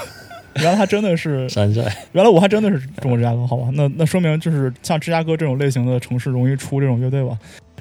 [0.56, 1.82] 原来他真的是，山寨。
[2.12, 3.68] 原来我还真的是中国芝加哥，好吧？
[3.74, 7.36] 那那说明就是像芝加哥这种类型的城市容易出这种乐队吧？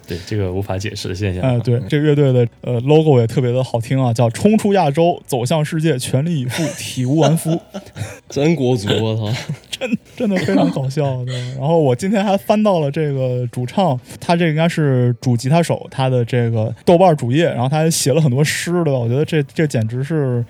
[0.08, 1.44] 对这个无法解释的现象。
[1.44, 7.60] 哎，对，这个乐队的呃 logo 也特别的好听啊，叫“冲出亚洲，走向世界，全力以赴，体无完肤
[8.30, 9.34] 真国足，我操！”，
[9.72, 11.24] 真真的非常搞笑。
[11.26, 19.00] 对，然后我今天还翻到了这个主唱，他这应该是主吉他手，他的这个豆瓣主页，然后他还写了很多诗，对吧？
[19.00, 20.44] 我觉得这这简直是，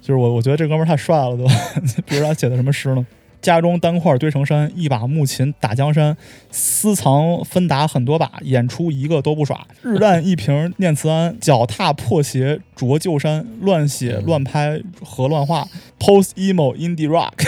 [0.00, 1.52] 就是我我觉得这哥们儿太帅了，对吧？
[2.06, 3.06] 比如他写的什么诗呢？
[3.42, 6.16] 家中单块堆成山，一把木琴打江山，
[6.50, 9.66] 私藏芬达很多把，演出一个都不耍。
[9.82, 17.32] 日啖一瓶念慈庵，脚踏破鞋着旧衫，乱写乱拍和乱画，post emo indie rock。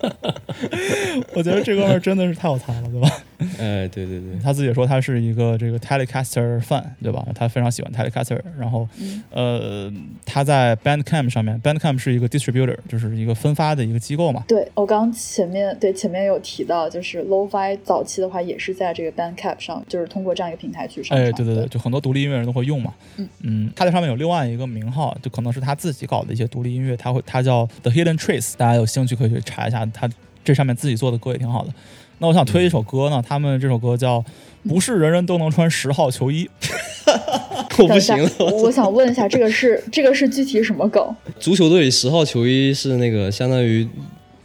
[1.34, 3.10] 我觉得这哥们儿真的是太有才了，对吧？
[3.58, 7.24] 哎，对对对，他自己也说他是一个这个 Telecaster fan，对吧？
[7.34, 9.92] 他非常喜欢 Telecaster，然后嗯呃，
[10.24, 14.44] 他在 Bandcamp 上面，Bandcamp 是一个 distributor，就是一个分发的一个机构嘛。
[14.48, 21.16] 对我刚前面对前面有提到，就是 Lo-Fi 早期的话也是在这个 Bandcamp 上，就是通过这样一个平台去上。
[21.16, 22.92] 哎，对对对，就很多独立音乐人都会用嘛。
[23.42, 30.10] 嗯他在上面有另外一个名号，就可能是他自己搞的一些独立音乐，他会他叫 The Hidden Trace，大家有兴趣可以去查一下，他
[30.42, 31.72] 这上面自己做的歌也挺好的。
[32.18, 34.20] 那我想推一首歌呢，他们这首歌叫
[34.68, 36.44] 《不是人人都能穿十号球衣》。
[37.78, 38.30] 我不等一下行了。
[38.40, 41.16] 我我想问一下，这个是这个是具体什么梗？
[41.38, 43.88] 足球队十号球衣是那个相当于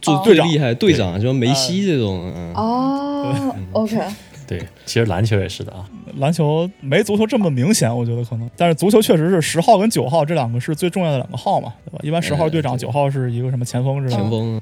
[0.00, 3.98] 最哦最厉害队长，就梅西这种，嗯，哦，OK，
[4.46, 5.84] 对，其实篮球也是的啊。
[6.18, 11.98] 篮球没足球这么明显，我觉得可能，但是足球确实是十号跟九号这两个是最重要的两个号嘛，对吧？
[12.02, 14.22] 一般十号队长，九号是一个什么前锋之类的。
[14.22, 14.60] 前锋。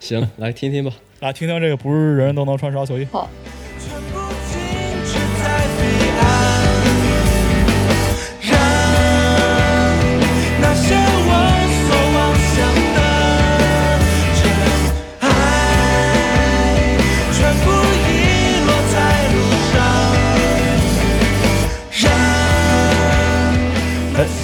[0.00, 0.92] 行，来听听吧。
[1.20, 3.04] 来听听这个，不是人人都能穿十号球衣。
[3.10, 3.28] 好，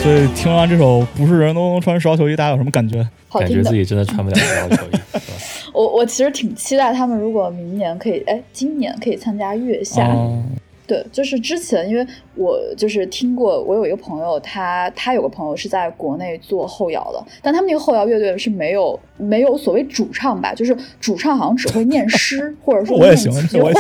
[0.03, 3.07] 所以听完这首《不是人都能穿十号球衣》，大家有什么感觉？
[3.33, 3.63] 感觉。
[3.63, 5.21] 自己真的穿不了十号球衣，
[5.75, 10.07] 我我其实挺期待他们如果明年可以，哎，今年可以参加月下。
[10.09, 10.43] 哦
[10.91, 23.71] 对，就是之前，因为我就是听过，我有一个朋友，他他有个朋友是在国内做后摇的，但他们那个后摇乐队是没有没有所谓主唱吧，就是主唱好像只会念诗 或者说念几句话，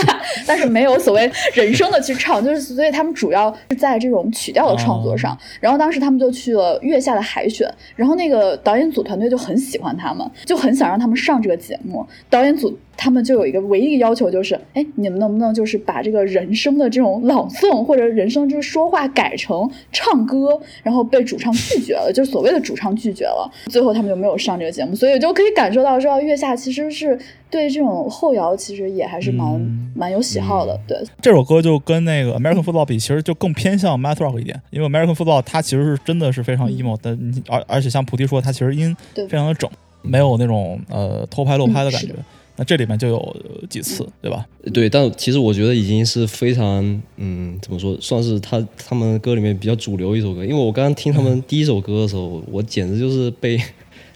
[0.46, 5.36] 但是没有所谓人声的去唱，就是所以他们主要是在这种曲调的创作上。
[5.58, 12.06] 然后当时他们就去了月下的海选，然后那个导演组团队就很喜欢他们，就很想让他们上这个节目。
[12.28, 20.60] 导演组他们就有一个唯一要求，就是哎，你们能不能就是把这个人声的这种朗诵或者人声就是说话改成唱歌？
[20.82, 30.96] 然后被主唱拒绝了，就是所谓的主唱拒绝了，最后他们就没有上这个节目，所以就可以感受到说月下其实是对这种后摇其实也还是蛮、嗯蛮有喜好的，对。
[31.22, 37.16] 这首歌就跟那个 American Football 比，其实就更偏向 math rock 一点，因为 American Football 它其实是真的是非常 emo 的，
[37.48, 39.68] 而而且像菩提说，它其实音非常的整，
[40.02, 42.14] 没有那种呃偷拍漏拍的感觉。
[42.60, 44.46] 那这里面就有呃几次，对吧？
[44.74, 50.44] 对，但其实我觉得已经是非常，嗯，怎么说，算是他他们歌里面比较主流一首歌。
[50.44, 53.58] 因为我刚刚听他们第一首歌的时候，我简直就是被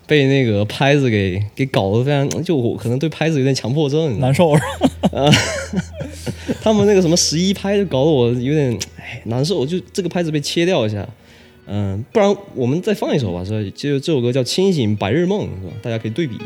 [0.06, 4.52] 被那个拍子给给搞得非常，就我可能对拍子有点强迫症，难受，
[6.60, 11.08] 他们那个什么十一拍就搞得我有点哎难受，就这个拍子被切掉一下。
[11.66, 15.72] 嗯，不然我们再放一首吧，这就这首歌叫《清醒白日梦》，是吧？
[15.80, 16.36] 大家可以对比。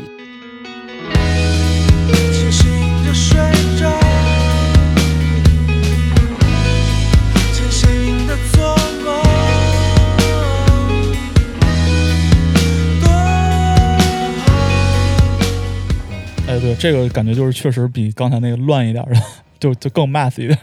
[16.61, 19.15] 对，这个感觉就是确实比刚才那个乱一点的，
[19.57, 20.59] 就就更 math 一点。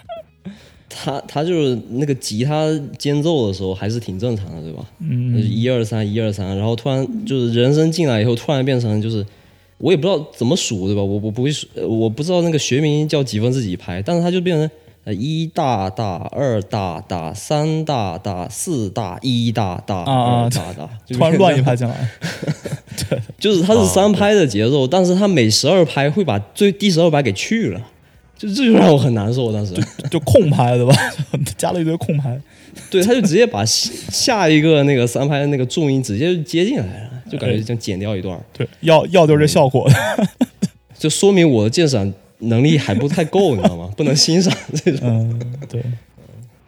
[0.90, 2.66] 他他就是那个吉他
[2.98, 4.84] 间奏的时候还是挺正常的，对吧？
[5.00, 9.24] 嗯就是一二三一二三，然后突然就是人声进来以后，突然变成就是
[9.78, 11.02] 我也不知道怎么数，对吧？
[11.02, 14.70] 我我不会数，呃我不知道那个学名叫几分之几拍，但是它就变成
[15.04, 22.08] 呃一大大二大大三大大四大一大大啊二大大，就突然乱一拍进来，
[23.08, 27.80] 对就是它是三拍的节奏，但是它每十二拍会把最第十二拍给去了，
[28.36, 29.52] 就这就让我很难受。
[29.52, 29.74] 当时，
[30.10, 30.94] 就空拍，对吧？
[31.56, 32.40] 加了一堆空拍。
[32.90, 39.88] 对，他就直接把下下一个那个三拍的那个重音直接就接进来了，就感觉像剪掉一段儿，对，要要就是这效果。
[40.98, 43.90] 就说明我的鉴赏能力还不太够，你知道吗？
[43.96, 45.00] 不能欣赏这种。
[45.02, 45.82] 嗯，对，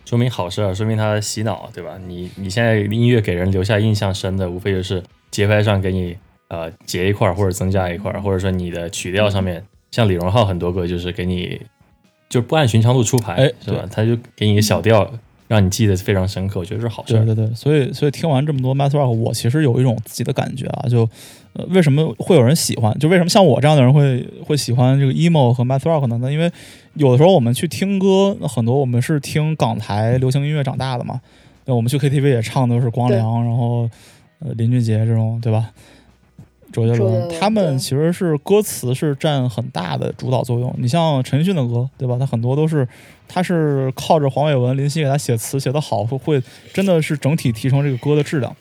[0.05, 1.99] 说明好事啊，说明他洗脑，对吧？
[2.07, 6.17] 你你现在音乐给人留下印象深的，无非就是节拍上给你
[6.49, 11.61] 呃截一块儿或者增加一块儿，或者说你的曲调上面，像李荣浩很多歌就是给你
[12.29, 13.89] 就不按寻常路出牌，哎是吧？
[13.91, 15.11] 他就给你一个小调，
[15.49, 17.15] 让你记得非常深刻，我觉得是好事。
[17.15, 21.09] 对对对，所以所以听完这么多 math rock，我其实有一种自己的感觉啊，就
[21.55, 22.97] 呃为什么会有人喜欢？
[22.99, 26.19] 就为什么像我这样的人会会喜欢这个 emo 和 math rock 呢？
[26.21, 26.53] 那因为
[26.95, 31.21] 有的时候我们去听歌，那很多我们是听港台流行音乐长大的嘛，
[31.65, 33.89] 那我们去 KTV 也唱的都是光良，然后
[34.41, 35.71] 呃林俊杰这种，对吧？
[36.71, 40.75] 周杰伦他们其实是歌词是占很大的主导作用。
[40.77, 42.19] 你像陈奕迅的歌，对吧？
[42.21, 42.87] 他很多都是，
[43.29, 48.57] 他是靠着黄伟文、林夕给他写词写得好，会会真的是整体提升这个歌的质量。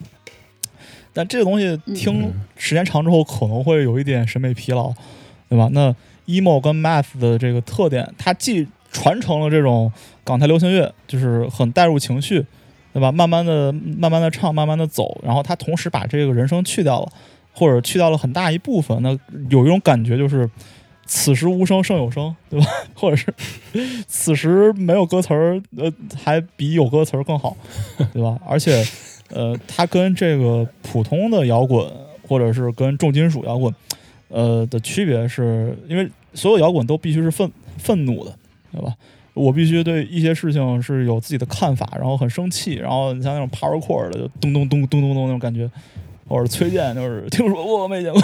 [1.13, 4.93] 但这个东西听时间长之后，可能会有一点审美疲劳，
[5.49, 5.69] 对吧？
[5.71, 5.95] 那
[6.27, 9.91] emo 跟 math 的这个特点，它既传承了这种
[10.23, 12.45] 港台流行乐，就是很带入情绪，
[12.93, 13.11] 对吧？
[13.11, 17.11] 慢慢的、慢慢的唱，慢慢的走，然后它同时把这个人声去掉了，
[17.53, 19.17] 或者去掉了很大一部分，那
[19.49, 20.49] 有一种感觉就是。
[21.07, 22.67] 此时无声胜有声， 对吧？
[22.93, 23.33] 或者是
[24.07, 25.91] 此时没有歌词儿，呃，
[26.21, 27.55] 还比有歌词儿更好，
[28.13, 28.37] 对吧？
[28.45, 28.83] 而且，
[29.29, 31.89] 呃，它跟这个普通的摇滚，
[32.27, 33.73] 或者是跟重金属摇滚，
[34.27, 38.35] 呃的区别是，因为所有摇滚都必须是愤愤怒的，
[38.71, 38.93] 对吧？
[39.33, 45.69] 我必须对一些事情是有自己的看法，然后很生气，然后你像那种 powercore 的，就咚咚咚咚咚咚那种感觉，
[46.27, 48.21] 或者崔健就是听说过没见过，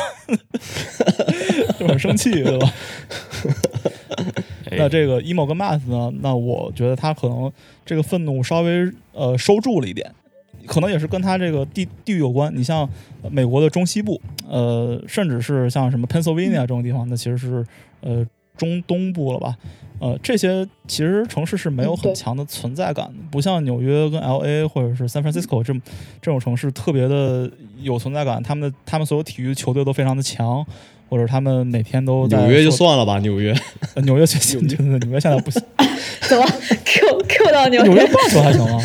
[1.80, 2.74] 就很生气，对吧？
[4.72, 6.12] 哎 那这个 emo 跟 math 呢？
[6.22, 7.52] 那我觉得他可能
[7.86, 10.12] 这个愤怒稍微呃收住了一点，
[10.66, 12.52] 可能也是跟他这个地地域有关。
[12.56, 12.89] 你像
[13.22, 17.66] 呃美国的中西部，呃，甚至是像什么 Pennsylvania 这种地方，那其实是
[18.02, 18.26] 呃
[18.58, 19.56] 中东部了吧？
[20.00, 25.80] 呃，这些其实城市是没有很强的存在感的，不像纽约跟 L A 或者是 San Francisco 这么
[26.21, 27.50] 这种城市特别的
[27.82, 28.44] 有存在感。
[28.44, 30.65] 他们的他们所有体育球队都非常的强，
[31.10, 33.56] 或者他们每天都在纽约就算了吧，纽约
[33.96, 35.62] 呃纽约现纽约纽约现在不行，
[36.27, 36.46] 怎么
[36.84, 37.90] Q Q 到纽约？
[37.90, 38.84] 纽约棒球还行啊，啊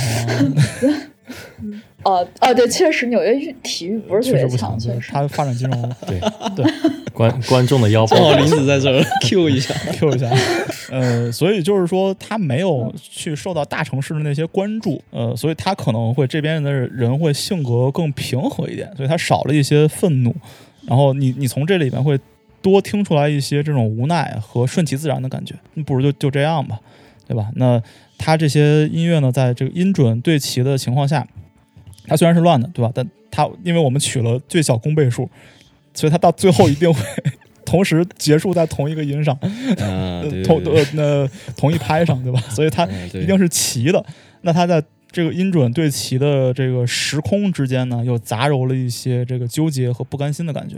[2.04, 5.10] 哦哦，对，确实纽约运体育不是特确实不别强，确实。
[5.12, 6.20] 他发展金融 对
[6.54, 6.64] 对
[7.12, 9.74] 观 观众的腰包正好林子在这儿 Q 一下。
[9.92, 10.30] Q 一下，
[10.90, 20.34] 呃，所以就是说他没有去受到大城市的那些关注，呃，所以他可能会这边的人会性格更平和一点，所以他少了一些愤怒，
[20.86, 22.18] 然后你你从这里面会
[22.62, 26.78] 多听出来一些这种无奈和顺其自然的感觉，那不如就就这样吧，
[27.26, 27.50] 对吧？
[27.56, 27.82] 那
[28.16, 31.26] 他这些音乐呢，在这个音准对齐的情况下，
[32.08, 32.90] 它虽然是乱的，对吧？
[32.94, 35.28] 但它因为我们取了最小公倍数，
[35.94, 37.00] 所以它到最后一定会
[37.64, 39.34] 同时结束在同一个音上，
[39.80, 42.40] 啊，对同呃那同一拍上，对吧？
[42.48, 44.04] 所以它一定是齐的。
[44.40, 50.76] 那它在这个音准对齐的这个时空之间呢，又杂糅了一些这个纠结和不甘心的感觉。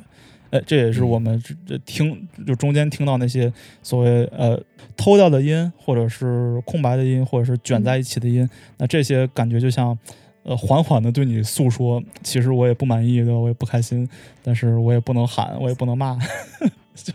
[0.51, 3.53] 哎，这也是我们这这听就中间听到那些
[3.85, 4.61] 所谓呃
[4.97, 9.97] 偷掉的音，或者是空白的音，或者是卷在一起的音，那这些感觉就像
[10.43, 14.09] 呃缓缓的对你诉说，其实我也不满意的，我也不开心，
[14.43, 16.19] 但是我也不能喊，我也不能骂，
[16.95, 17.13] 就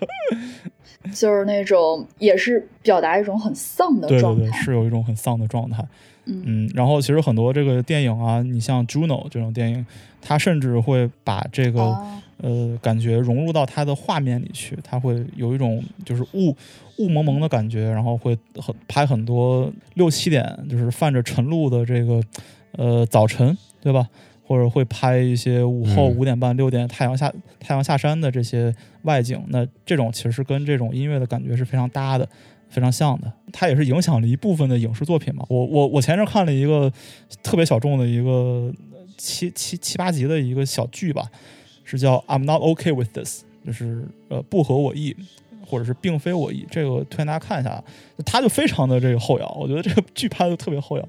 [1.14, 4.58] 就是那种也是表达一种很丧的对对对，状态。
[4.60, 5.84] 是有一种很丧的状态。
[6.28, 9.86] 嗯嗯，然后其实很多这个电影啊，你像 Juno 这种电影，
[10.22, 16.56] 它甚至会把这个、啊，呃感觉融入到它的画面里去，它会有一种就是雾
[16.98, 22.20] 雾蒙蒙的感觉，然后会很拍很多六七点就是泛着晨露的这个
[22.78, 24.08] 呃早晨，对吧？
[24.48, 28.74] 或者会拍一些午后嗯五点半六点太阳下太阳下山的这些
[29.04, 32.28] 外景，那这种其实跟这种音乐的感觉是非常搭的。
[32.68, 35.46] 非常像的，它也是影响了一部分的影视作品嘛。
[35.48, 36.92] 我我我前阵看了一个
[37.42, 38.70] 特别小众的一个
[39.18, 41.26] 七七七八集的一个小剧吧，
[41.86, 45.16] 是叫 I'm not okay with this，就是呃不合我意，
[45.66, 46.66] 或者是并非我意。
[46.70, 47.82] 这个推荐大家看一下，
[48.26, 51.08] 它就非常的这个后摇，我觉得这个剧拍的特别后摇，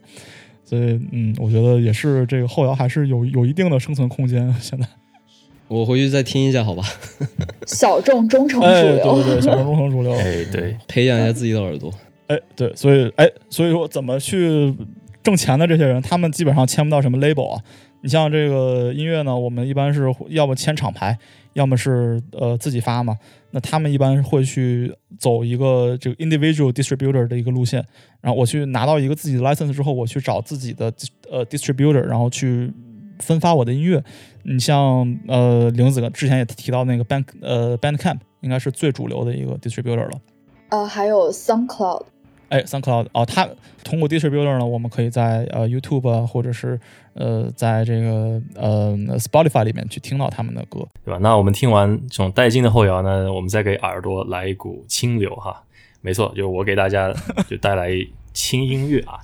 [0.67, 4.53] 所以嗯，我觉得也是这个后摇还是有有一定的生存空间。
[4.61, 4.87] 现在，
[5.69, 6.83] 我回去再听一下，好吧，
[7.67, 9.15] 小众中成哎，对主流。
[9.15, 11.91] 对对对，小众中成主流， 哎，对，培养一下自己的耳朵。
[12.27, 14.75] 哎，对，所以哎，所以说怎么去
[15.23, 17.63] 挣钱的这些人，他们基本上签不到什么 label 啊。
[18.03, 21.17] 你像这个音乐呢，我们一般是要么签厂牌，
[21.57, 23.17] 要么是呃自己发嘛。
[23.51, 27.83] 那他们一般会去走一个这个 individual distributor 的一个路线，
[28.21, 30.93] 然后我去拿到一个自己的 license 之后，我去找自己的
[31.31, 32.71] 呃 distributor，然后去
[33.19, 34.03] 分发我的音乐。
[34.43, 40.21] 你像呃玲子之前也提到那个 Band 呃 Bandcamp，应该是最主流的一个 distributor 了。
[40.69, 42.05] 呃，还有 SoundCloud，
[42.51, 43.49] 哎，SoundCloud 哦，它
[43.83, 46.79] 通过 distributor 呢，我们可以在呃 YouTube 啊，或者是
[47.17, 50.87] 呃在这个呃 Spotify 里面去听到他们的歌。
[51.05, 51.19] 对吧？
[51.21, 55.63] 那我们听完这种带劲的后摇呢，我们再给耳朵来一股清流哈。
[56.01, 57.13] 没错，就是我给大家
[57.49, 57.91] 就带来
[58.33, 59.19] 轻音乐啊。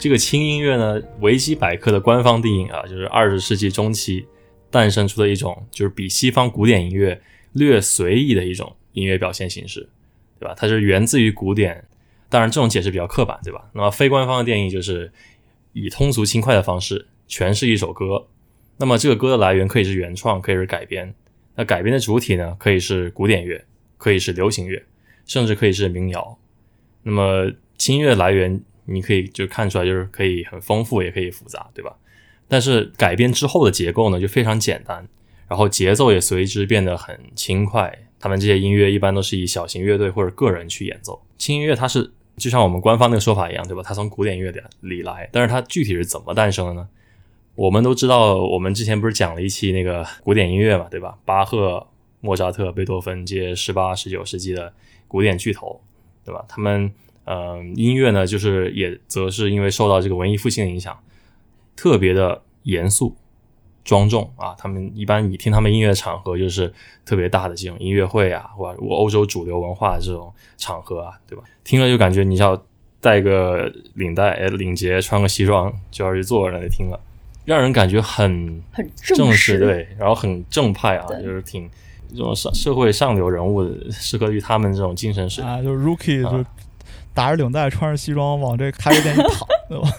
[0.00, 4.26] 这个轻音乐呢，维基百科的官方定义啊，就是二十世纪中期
[4.68, 7.20] 诞生出的一种，就是比西方古典音乐
[7.52, 9.88] 略随意的一种音乐表现形式，
[10.38, 10.54] 对吧？
[10.56, 11.84] 它是源自于古典，
[12.28, 13.70] 当然这种解释比较刻板，对吧？
[13.74, 15.12] 那么非官方的定义就是
[15.72, 18.26] 以通俗轻快的方式诠释一首歌。
[18.78, 21.14] 那么这个歌的来源可以是原创，可以是改编。
[21.54, 23.64] 那改编的主体呢，可以是古典乐，
[23.98, 24.82] 可以是流行乐，
[25.26, 26.38] 甚至可以是民谣。
[27.02, 31.96] 那么轻音乐来源，你可以就看出来，就是可以很丰富，也可以复杂，对吧？
[32.48, 35.06] 但是改编之后的结构呢，就非常简单，
[35.48, 38.01] 然后节奏也随之变得很轻快。
[38.22, 41.20] 他们这些音乐一般都是以小型乐队或者个人去演奏。
[41.36, 43.82] 轻音乐它是就像我们官方那个说法一样，对吧？
[43.84, 46.88] 它从古典乐里来，但是它具体是怎么诞生的呢？
[47.56, 51.18] 我们都知道，我们之前不是讲了一期那个古典音乐嘛，对吧？
[51.24, 51.84] 巴赫、
[52.20, 54.72] 莫扎特、贝多芬这些十八、十九世纪的
[55.08, 55.80] 古典巨头，
[56.24, 56.44] 对吧？
[56.48, 56.92] 他们
[57.24, 60.96] 呃音乐呢，就是也则是因为受到这个文艺复兴的影响，
[61.74, 63.16] 特别的严肃、
[63.84, 64.54] 庄重啊。
[64.58, 66.72] 他们一般你听他们音乐的场合，就是
[67.04, 71.44] 特别大的这种音乐会啊，或者欧洲主流文化的这种场合啊，对吧？
[71.64, 72.60] 听了就感觉你要
[73.00, 76.98] 带个领带、哎领结，穿个西装就要去坐在那里听了。
[77.44, 81.68] 让人感觉很很正正式，对，然后很正派啊，就是挺
[82.10, 85.52] 这种上社会上流人物，适合于他们这种精神水平。
[85.52, 86.44] 啊，就是 Rookie 啊就
[87.12, 89.90] 打着领带，穿着西装往这咖啡店一躺，对吧？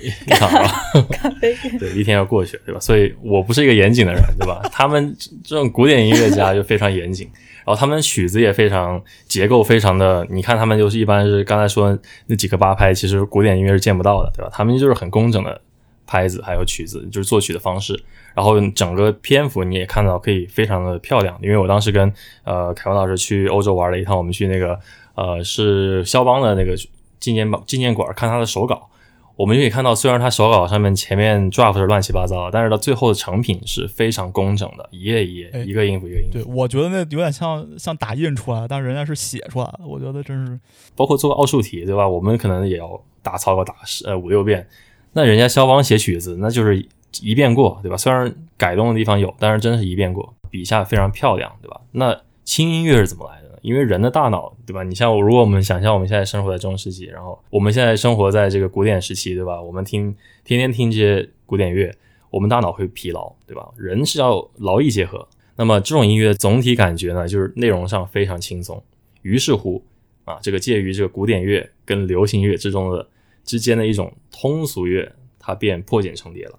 [0.00, 0.70] 一场啊，
[1.10, 1.54] 咖啡。
[1.78, 2.80] 对，一天要过去，对吧？
[2.80, 4.62] 所以我不是一个严谨的人，对吧？
[4.72, 5.14] 他们
[5.44, 7.30] 这种古典音乐家就非常严谨，
[7.64, 14.50] 然后他们曲子也非常结构非常的，你看他们就是一般是刚才说那几个八拍，其实古典音乐是见不到的，对吧？
[14.52, 15.60] 他们就是很工整的
[16.06, 18.02] 拍子还有曲子，就是作曲的方式，
[18.34, 22.12] 然后整个篇幅你也看到可以非常的漂亮，因为我当时跟
[22.44, 24.78] 呃凯文老师去欧洲玩了一趟，我们去那个
[25.14, 26.74] 呃是肖邦的那个
[27.20, 28.88] 纪念纪念馆看他的手稿。
[29.36, 36.32] 我们就可以看到，虽然他手稿上面前面 draft 是乱七八糟，但是到最后的成品是非常工整的，一页一页，哎一个音符一个音符。
[36.32, 40.58] 对，我觉得那有点像像打印出来的，但是人家是写出来的，我觉得真是
[40.94, 42.06] 包括做个奥数题，对吧？
[42.06, 44.68] 我们可能也要打草稿打十呃五六遍，
[45.12, 46.86] 那人家肖邦写曲子，那就是
[47.20, 47.96] 一遍过，对吧？
[47.96, 51.80] 虽然改动的地方有，但是真是一遍过，笔下非常漂亮，对吧？
[51.92, 53.41] 那轻音乐是怎么来的呢？
[53.62, 54.82] 因为人的大脑，对吧？
[54.82, 59.62] 你像如果我们想象我们现在生活在中世纪，然后我们现在生活在这个古典时期，对吧？
[59.62, 61.94] 我们听天天听这些古典乐，
[62.28, 63.68] 我们大脑会疲劳，对吧？
[63.76, 65.26] 人是要劳逸结合。
[65.54, 68.82] 那么这种音乐总体感觉呢，就是内容上非常轻松。
[69.22, 69.84] 于是乎，
[70.24, 73.06] 啊，这个介于这个古典乐跟流行乐之中的
[73.44, 76.58] 之间的一种通俗乐，它便破茧成蝶了。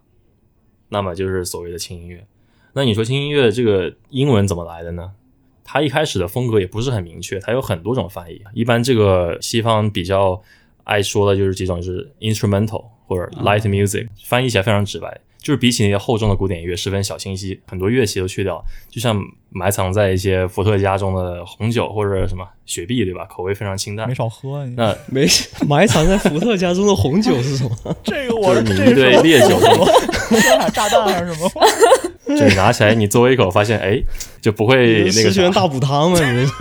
[0.90, 2.26] 那么就是所谓的轻音乐。
[2.74, 5.12] 那你说轻音乐这个英文怎么来的呢？
[5.64, 8.42] 它一开始的风格也不是很明确，它有很多种翻译。
[8.54, 10.42] 一般这个西方比较
[10.84, 15.20] 爱说的就是几种，就是 instrumental 或者 light music，翻译起来非常直白。
[15.40, 23.26] 就是比起那些厚重的古典音乐，十分小清新，很多乐器都去掉，就像埋藏在一些伏特加中的红酒或者什么雪碧，对吧？
[23.26, 24.66] 口味非常清淡，没少喝。
[24.68, 25.28] 那没
[25.68, 27.94] 埋藏在伏特加中的红酒是什么？
[28.06, 29.60] 这个我就是你一堆烈酒，
[30.40, 31.52] 天海炸弹还是什么？
[32.38, 34.02] 就是拿起来，你嘬一口，发现哎，
[34.42, 36.20] 就不会那个十全大补汤嘛？
[36.20, 36.48] 你们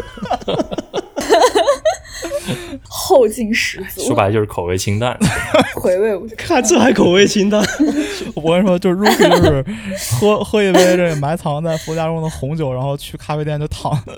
[2.89, 5.19] 后劲十足，说白了就是口味清淡，
[5.77, 6.37] 回味无穷。
[6.37, 7.61] 看这还口味清淡？
[8.35, 9.65] 我跟你说，就是 Rookie 就是
[10.21, 14.15] 喝喝一杯这埋藏在佛家中的红酒，然后去咖啡店就躺躺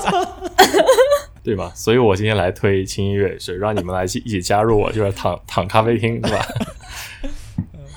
[0.00, 0.10] 下，
[1.42, 1.70] 对吧？
[1.74, 6.46] 所以我今天来推轻音乐，是让你们来一起一起加入我，就是躺躺咖啡厅，是吧？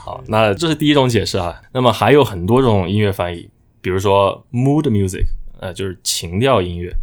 [0.06, 1.62] 好，那这是第一种解释啊。
[1.72, 3.50] 那么还有很多种音乐翻译，
[3.80, 5.24] 比如说 mood music，
[5.62, 6.94] 呃，就是情调音乐。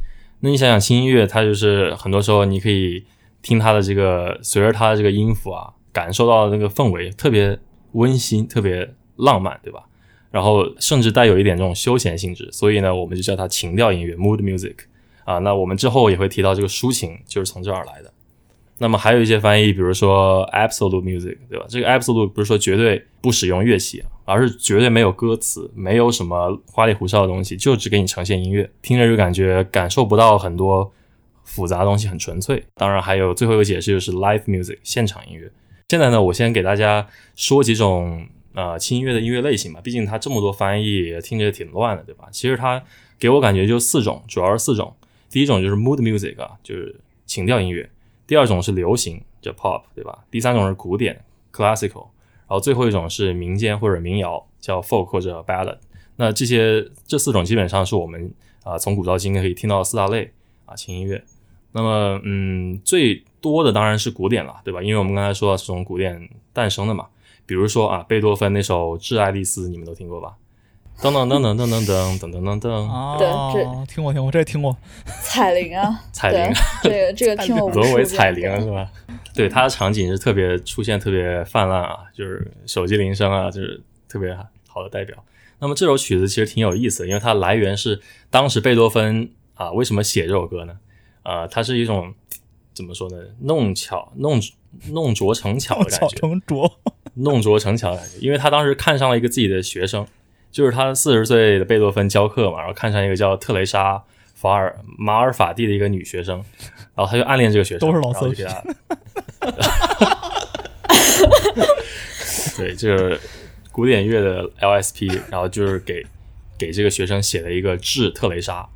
[0.41, 3.03] 那你想想，轻音乐它就是很多时候你可以
[3.41, 7.59] 听它的这个，随着它的这个音符啊，感受到那个氛围特别
[7.93, 9.85] 温馨、特别浪漫，对吧？
[10.31, 14.77] 然后甚至带有一点这种休闲性质，所以呢，我们就叫它情调音乐 （mood music）
[15.25, 15.39] 啊。
[15.39, 18.13] 那我们之后也会提到这个抒情就是从这儿来的。
[18.83, 21.67] 那么还有一些翻译，比如说 absolute music，对吧？
[21.69, 30.91] 这个 absolute 不是说绝对不使用乐器，而是绝对没有歌词，没有什么花里胡哨的东西，就只给你呈现音乐，听着就感觉感受不到很多
[31.45, 32.65] 复杂的东西，很纯粹。
[32.75, 35.53] 当然还有最后一个解释就是 live music，现场音乐。
[35.91, 37.07] 现在呢，我先给大家
[37.37, 42.29] 说几种呃轻音乐的音乐类型吧，毕竟它这么多翻译，听着挺乱的，对吧？
[42.33, 42.83] 其实它
[43.19, 44.97] 给我感觉就四种，主要是四种。
[45.29, 47.91] 第一种就是 mood music 啊，就是情调音乐。
[48.31, 50.17] 第二种是流行，叫 pop，对吧？
[50.31, 52.07] 第三种是古典 classical，
[52.47, 55.79] 然后最后一种是民间或者民谣，叫 folk 或者 ballad。
[56.15, 60.31] 那这些这四种基本上是我们啊从古到今可以听到四大类
[60.65, 61.21] 啊轻音乐。
[61.73, 64.81] 那么嗯，最多的当然是古典了，对吧？
[64.81, 67.09] 因为我们刚才说到是从古典诞生的嘛。
[67.47, 70.37] 比如说啊，贝多芬那首《致爱丽丝》，你们都听过吧？
[71.03, 74.77] 噔噔噔噔噔噔噔噔噔噔噔，对这听过听过，这听过。
[75.23, 78.87] 彩铃啊， 彩铃，这个这个听过 沦为彩遍铃是吧？
[79.35, 84.37] 对，它的场景是特别出现特别泛滥啊，就是手机铃声啊，就是特别
[84.69, 85.17] 好的代表。
[85.59, 87.99] 那么这首曲子其实挺有意思的，因为它来源是
[88.29, 90.77] 当时贝多芬啊，为什么写这首歌呢？
[91.23, 92.13] 啊，它是一种
[92.75, 93.17] 怎么说呢？
[93.41, 94.39] 弄巧弄
[94.91, 96.71] 弄拙成巧的感巧觉， 成拙，
[97.15, 100.07] 弄拙成巧的感觉，因为他当时看上了一个自己的学生，
[100.51, 104.03] 就是他四十岁的贝多芬教课嘛，然后看上一个叫特蕾莎
[104.35, 106.37] 法尔马尔法蒂的一个女学生，
[106.95, 108.63] 然后他就暗恋这个学生，都是老色然后就给他。
[112.57, 113.21] 对，就是
[113.71, 116.05] 古典乐的 LSP，然后就是给
[116.59, 118.69] 给这个学生写了一个致特蕾莎，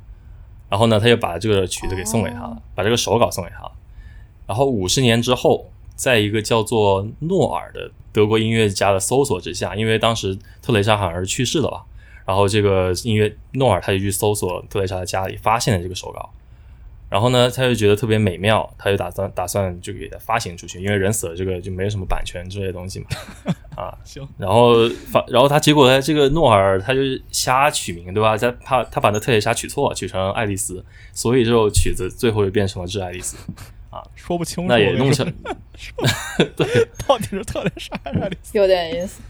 [0.69, 3.71] 然后呢，他就把这个曲子给送给他了，把这个手稿送给他了。
[4.47, 11.83] 然后五十年之后，在一个叫做诺尔的德国音乐家的搜索之下，因为当时特蕾莎好像是去世了吧，
[12.25, 16.29] 然后这个音乐诺尔他就去搜索特蕾莎的家里，发现了这个手稿。
[17.09, 23.07] 然后呢，他就觉得特别美妙，他就打算打算就给它发行出去，因为人死了，这个就没有什么版权之类的东西嘛，
[23.75, 27.01] 啊，行， 然后发，然后他结果呢，这个诺尔他就
[27.31, 28.37] 瞎取名，对吧？
[28.37, 33.37] 他怕他把那特蕾莎取错了，取成爱丽丝，所以这首曲子最后就变成了致爱丽丝。
[34.15, 34.69] 说不清楚。
[34.69, 35.25] 那也弄成
[36.55, 36.67] 对，
[37.07, 38.57] 到底是特蕾莎还是爱丽丝？
[38.57, 39.21] 有点意思。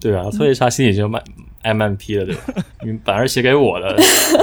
[0.00, 1.22] 对啊，特蕾莎心里就慢
[1.62, 2.42] M M P 了，对吧？
[2.84, 3.96] 你反而写给我的，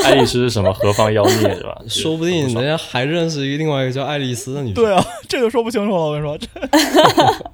[0.03, 1.81] 爱丽丝是什么何方妖孽，是吧？
[1.87, 4.83] 说不定人家还认识一个另外一个叫爱丽丝的女生。
[4.83, 5.97] 对啊，这就说不清楚了。
[5.97, 6.47] 我跟你说，这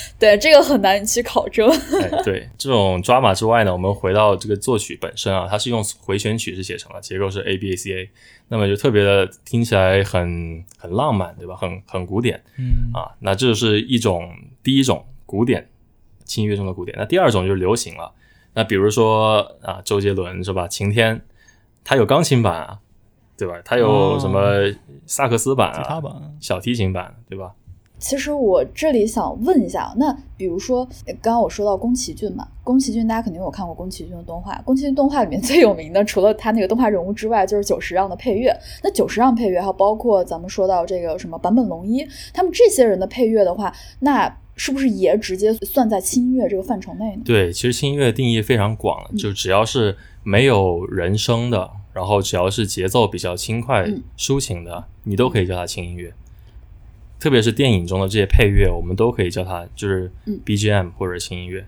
[0.18, 1.68] 对，这个很难去考证。
[1.70, 8.10] 哎，对，这种抓马之外呢，我们回到这个作曲本身啊，它是用回旋曲式写成的，结构是 A B A C A，
[8.48, 11.56] 那么就特别的听起来很很浪漫，对吧？
[11.56, 14.30] 很很古典，嗯啊，那这是一种
[14.62, 15.68] 第一种古典
[16.24, 16.96] 轻音乐中的古典。
[16.98, 18.12] 那第二种就是流行了，
[18.54, 20.66] 那比如说啊，周杰伦是吧？
[20.66, 21.20] 晴天，
[21.84, 22.78] 它有钢琴版啊，
[23.36, 23.54] 对吧？
[23.64, 24.74] 它有什么
[25.06, 27.52] 萨克斯版啊、吉他版，小提琴版，对吧？
[27.98, 30.88] 其实我这里想问一下，那比如说
[31.20, 38.56] 刚刚我说到宫崎骏嘛，宫崎骏大家肯定有看过宫崎骏的动画，宫崎骏动画里面最有名的，除了他那个动画人物之外，就是久石让的配乐。
[38.82, 47.22] 那久石让配乐，还有包括咱们说到这个什么坂本龙一，他们这些人的配乐的话，那是不是也直接算在轻音乐这个范畴内呢？
[47.24, 56.12] 对，其实轻音乐定义非常广了，就只要是没有人声的，然后只要是节奏比较轻快、嗯抒情的，你都可以叫它轻音乐。
[57.18, 61.66] 特别是电影中的这些配乐，我们都可以叫它就是嗯 BGM 或者轻音乐。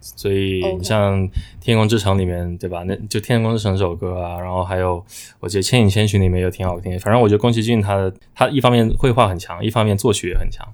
[0.00, 1.28] 所以你像
[1.60, 2.84] 《天空之城》里面，对吧？
[2.84, 5.04] 那就《天空之城》这首歌啊，然后还有
[5.40, 6.96] 我觉得《千与千寻》里面也挺好听。
[7.00, 10.64] 反正我觉得宫崎骏他的他一方面绘画很强，一方面作曲也很强，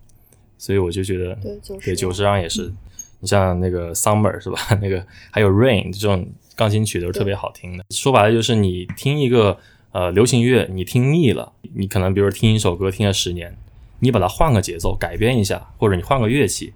[0.59, 2.71] 所以我就觉得对就是对久石让也是。
[3.21, 4.59] 你像那个 Summer 是吧？
[4.83, 6.27] 那个还有 Rain 这种
[6.57, 7.85] 钢琴曲都是特别好听的。
[7.89, 9.57] 说白了就是你听一个
[9.93, 13.57] 呃流行乐，你听腻了，你可能比如听一首歌听了十年，
[14.03, 16.73] 你把它换个节奏改编一下，或者你换个乐器，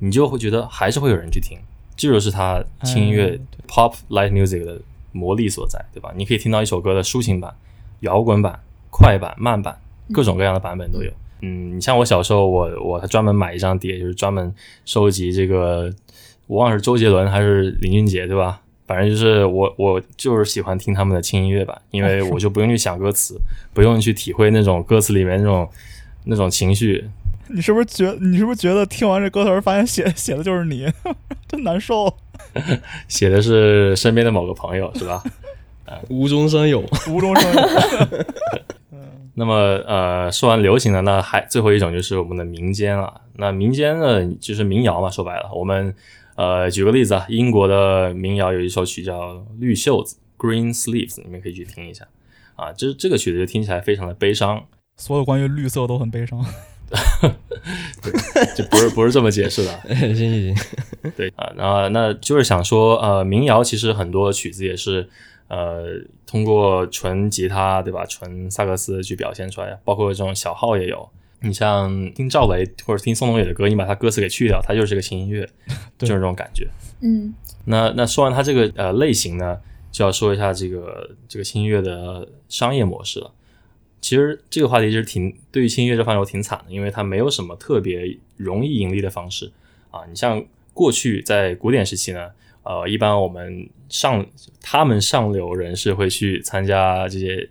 [0.00, 1.56] 你就会觉得还是会有人去听。
[1.94, 3.38] 这就是它轻音乐、哎
[3.68, 4.80] pop light music 的
[5.12, 6.12] 魔力所在，对吧？
[6.16, 7.54] 你可以听到一首歌的抒情版、
[8.00, 8.58] 摇滚版、
[8.90, 9.80] 快版、慢版，
[10.12, 11.10] 各种各样的版本都有。
[11.42, 14.52] 嗯，你像我小时候，我我还专门买一张碟，就是专门
[14.84, 15.92] 收集这个，
[16.48, 18.60] 我忘了是周杰伦还是林俊杰，对吧？
[18.86, 23.36] 反正就是我我就是喜欢听他们的轻音乐版，因为 我就不用去想歌词，
[23.72, 25.68] 不用去体会那种歌词里面那种
[26.26, 27.08] 那种情绪，
[27.48, 30.86] 你是不是觉你是不是觉得听完这歌词儿发现写 写的就是你，
[31.48, 32.12] 真难受？
[33.08, 35.22] 写的是身边的某个朋友，是吧？
[36.08, 36.80] 无中生有。
[37.08, 37.62] 无中生有。
[39.34, 39.54] 那么
[39.86, 43.20] 呃，说完流行的，那还最后一种就是我们的民间了。
[43.34, 45.94] 那民间呢，就是民谣嘛，说白了，我们
[46.36, 52.08] 呃举个例子啊，英国的民谣有一首曲叫《绿袖子》（Green Sleeves），你们可以去听一下
[52.54, 52.72] 啊。
[52.72, 54.64] 这这个曲子就听起来非常的悲伤，
[54.96, 56.44] 所有关于绿色都很悲伤。
[58.56, 59.72] 就不是不是这么解释的。
[59.94, 65.08] 行行行，对啊，那那就是想说，呃，民谣其实很多曲子也是，
[65.48, 65.84] 呃，
[66.26, 71.08] 通过纯吉他对吧，纯萨克斯去表现出来，包括这种小号也有。
[71.40, 75.48] 你像听赵雷或者听宋冬野的歌，你把他歌词给去掉，它就是个轻音乐，
[75.98, 76.68] 就是这种感觉。
[77.00, 77.34] 嗯
[77.64, 79.58] 那那说完它这个呃类型呢，
[79.90, 83.32] 就要说一下这个这个轻音乐的商业模式了。
[84.00, 89.50] 其实这个话题其实挺对于轻音乐这范畴挺惨的，因为它没有什么特别容易盈利的方式
[89.90, 90.02] 啊。
[90.08, 92.30] 你像过去在古典时期呢，
[92.62, 94.24] 呃，一般我们上
[94.60, 97.48] 他们上流人士会去参加这些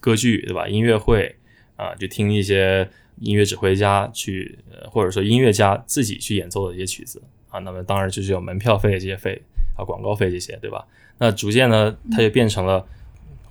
[0.00, 0.68] 歌剧，对吧？
[0.68, 1.34] 音乐会
[1.74, 2.88] 啊，就听一些
[3.18, 7.58] 音乐指挥家去，或者说音乐家自己去演奏的一些曲子啊。
[7.60, 9.42] 那么当然就是有门票费这些费
[9.76, 10.86] 啊，广告费这些，对吧？
[11.18, 12.86] 那逐渐呢，它就变成了。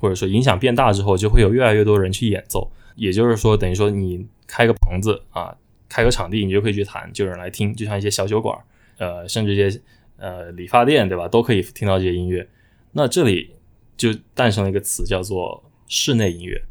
[0.06, 2.72] 或者说影响变大之后，就会有越来越多人去演奏。
[2.96, 5.58] 也就是说，等于说你开个棚子啊，
[5.90, 7.74] 开个场地，你就可以去弹，就有人来听。
[7.74, 8.56] 就像一些小酒馆，
[9.00, 9.82] 呃，甚至一些
[10.18, 12.48] 呃理发店，对吧，都可以听到这些音乐。
[12.92, 13.56] 那这里
[13.98, 16.62] 就诞生了一个词，叫做室内音乐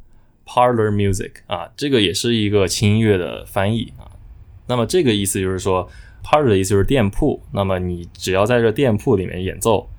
[0.47, 4.07] （parlor music） 啊，这个也是一个轻音乐的翻译啊。
[4.69, 5.91] 那么这个意思就是说
[6.23, 7.43] ，parlor 的意思就是店铺。
[7.53, 9.91] 那么你只要在这店铺里面演奏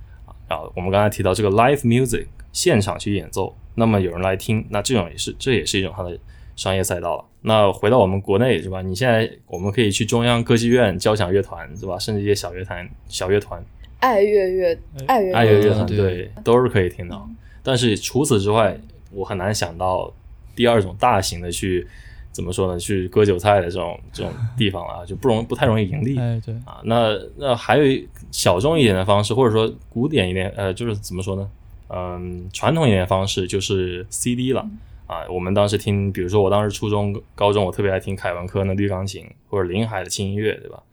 [0.47, 2.27] 啊，我们刚才提到这个 live music。
[2.55, 6.17] 现场去演奏，那么有人来听，那这种也是这也是一种它的
[6.55, 7.25] 商业赛道了。
[7.41, 8.81] 那回到我们国内是吧？
[8.81, 11.99] 你现在我们可以去中央歌剧院交响乐团是吧？
[11.99, 13.61] 甚至一些小乐团、小乐团、
[13.99, 17.29] 爱乐乐、爱乐爱乐乐乐团对对都是可以听到。
[17.61, 18.79] 但是除此之外，
[19.11, 20.09] 我很难想到
[20.55, 21.85] 第二种大型的去
[22.31, 22.79] 怎么说呢？
[22.79, 26.17] 去割韭菜的这种这种地方了啊， 就不容不太容易盈利。
[26.17, 31.49] 哎，对，啊，那那还有一小众一点的方式，或者说古典一点，呃，就是怎么说呢？
[31.89, 34.67] 嗯，传统一点的方式就是 CD 了
[35.07, 35.25] 啊。
[35.29, 40.83] 我们当时听，比如说我当时初中、高中，我特别爱听凯文科恩的绿钢琴，或者林海的轻音乐，对吧？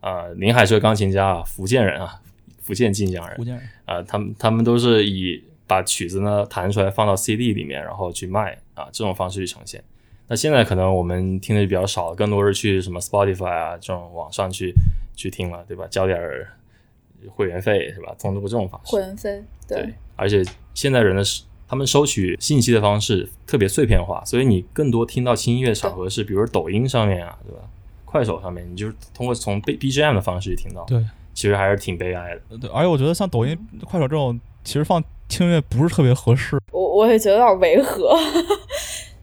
[0.00, 2.20] 啊，林海是个钢琴家啊，福建人啊，
[2.60, 3.62] 福建晋江人福建人。
[3.84, 9.82] 啊，他们他们都是以把曲子呢弹出来放到 CD 里面，然后去卖啊，这种方式去呈现。
[10.26, 14.72] 那现在可能我们听的比较少，更多是去什么 Spotify 啊这种网上去
[15.14, 15.86] 去听了，对吧？
[15.90, 16.48] 交点儿
[17.28, 18.14] 会员费是吧？
[18.18, 18.92] 通过这种方式。
[18.96, 20.42] 会员费，对，而且
[20.74, 21.22] 现在人的
[21.68, 27.62] 他们收取信息的方式特别碎片化，所以你更多听到轻音乐场合是，比如说抖音上面啊，对吧？
[28.04, 32.40] 快手上面，你就是通过从 B B G M 的方式去听到，对，其实还是挺悲哀的。
[32.48, 36.60] 呃对，而且我觉得像抖音、快手这种，其实放轻音乐不是特别合适。
[36.72, 38.16] 我我也觉得有点违和。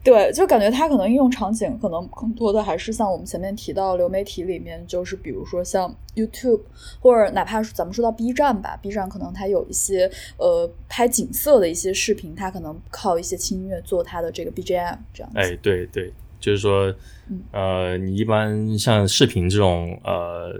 [0.08, 6.62] 对，就感觉它可能应用场景可能更多的还是像我们前面提到流媒体里面，就是比如说像 YouTube，
[7.02, 15.38] 或者哪怕是咱们说到 B 站吧，B 站可能它有一些呃拍景色的一些视频，它可能靠一些轻音乐做它的这个 BGM 这样子。
[15.38, 16.94] 哎，对对，就是说，
[17.52, 20.58] 呃，你一般像视频这种呃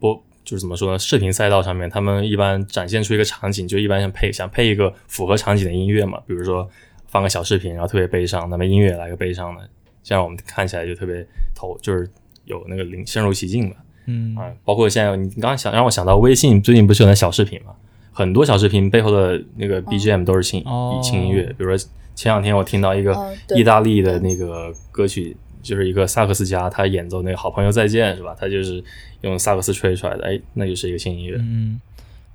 [0.00, 0.98] 播，就是怎么说呢？
[0.98, 6.68] 视频赛道上面，他们一般展现出一个场景，就一般想配想配一个符合场景的音乐嘛，比如说
[7.08, 9.68] 放个小视频，然后特别悲伤，那么音乐来个悲伤的，
[10.02, 12.08] 这样我们看起来就特别投，就是
[12.44, 13.76] 有那个灵深入其境吧。
[14.06, 17.72] 嗯啊，包括现在你刚刚想让我想到微信最近不是有那小视频嘛，
[18.12, 23.14] 很多小视频背后的那个 BGM 都是轻、哦轻音乐，比如说前两天我听到一个
[23.54, 28.34] 意大利的那个歌曲，就是一个萨克斯家他演奏那个好朋友再见是吧？
[28.38, 28.82] 他就是
[29.20, 31.36] 用萨克斯吹出来的，哎，那就是一个轻音乐。
[31.38, 31.78] 嗯，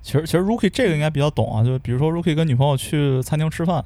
[0.00, 3.84] 其实其实 Rookie 这个应该比较懂啊，就比如说 Rookie 跟女朋友去餐厅吃饭，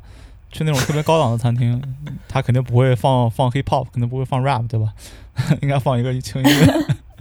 [0.50, 1.80] 去那种特别高档的餐厅，
[2.28, 4.92] 他肯定不会放放 hip hop，肯定不会放 rap，对吧？
[5.62, 6.74] 应该放一个轻音乐。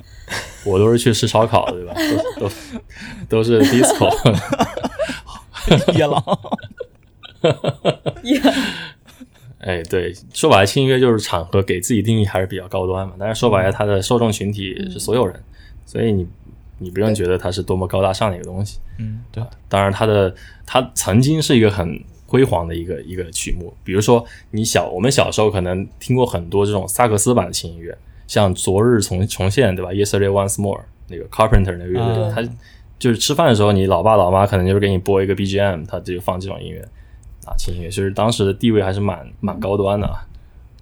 [0.66, 1.94] 我都是去吃烧烤对吧？
[2.40, 2.54] 都都
[3.30, 4.10] 都是 disco。
[5.94, 6.24] 野狼，
[9.60, 13.14] 哎，对，说白了，轻音乐就是场合给自己定义还是比较高端嘛。
[13.20, 15.42] 但是说白了，它的受众群体是所有人，
[15.86, 16.28] 所以你
[16.78, 18.80] 你不用觉得它是多么高大上的一个东西。
[18.98, 20.34] 嗯，对，当然，它的
[20.66, 23.74] 它曾经是一个很辉煌的一个一个曲目。
[23.84, 27.98] 比如说，你小我们小时候可能听过很多这种萨克斯版的轻音乐，
[28.28, 32.44] 像《昨日重重现》对吧？Yesterday Once More 那个 Carpenter 那个乐队，啊它
[33.00, 36.82] 就是吃饭的时候，你老爸老妈可能就是给你播一个 BGM，他就放这种音乐
[37.46, 40.28] 啊，轻音乐，就是当时的地位还是蛮蛮高端的啊。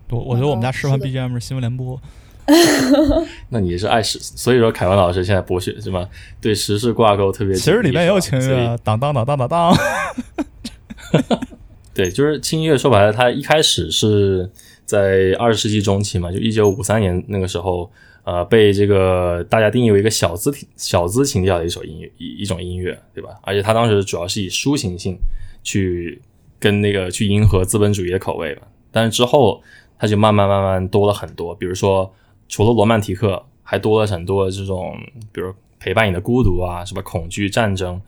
[0.09, 1.99] 我我觉得我们家吃饭 BGM 是新闻联播。
[3.49, 6.07] 那你是爱时，所以说凯文老师现在博学是吗？
[6.39, 7.55] 对时事挂钩特别。
[7.55, 9.75] 其实里面也有轻是吧所以乐，当当当当当当。
[11.93, 14.49] 对，就是轻音乐，说白了，它一开始是
[14.85, 17.89] 在二十世纪中期嘛，就一九五三年那个时候，
[18.23, 23.29] 呃，被这个大家定义为一个小资小资情调的一首音乐一一种音乐，对吧？
[23.43, 25.17] 而且它当时主要是以抒情性
[25.63, 26.21] 去
[26.59, 28.63] 跟那个去迎合资本主义的口味吧。
[28.91, 29.61] 但是之后，
[29.97, 32.13] 它就慢慢慢慢多了很多，比如说
[32.49, 34.97] 除了罗曼蒂克，还多了很多这种，
[35.31, 38.01] 比如陪伴你的孤独啊，什么恐惧、战争，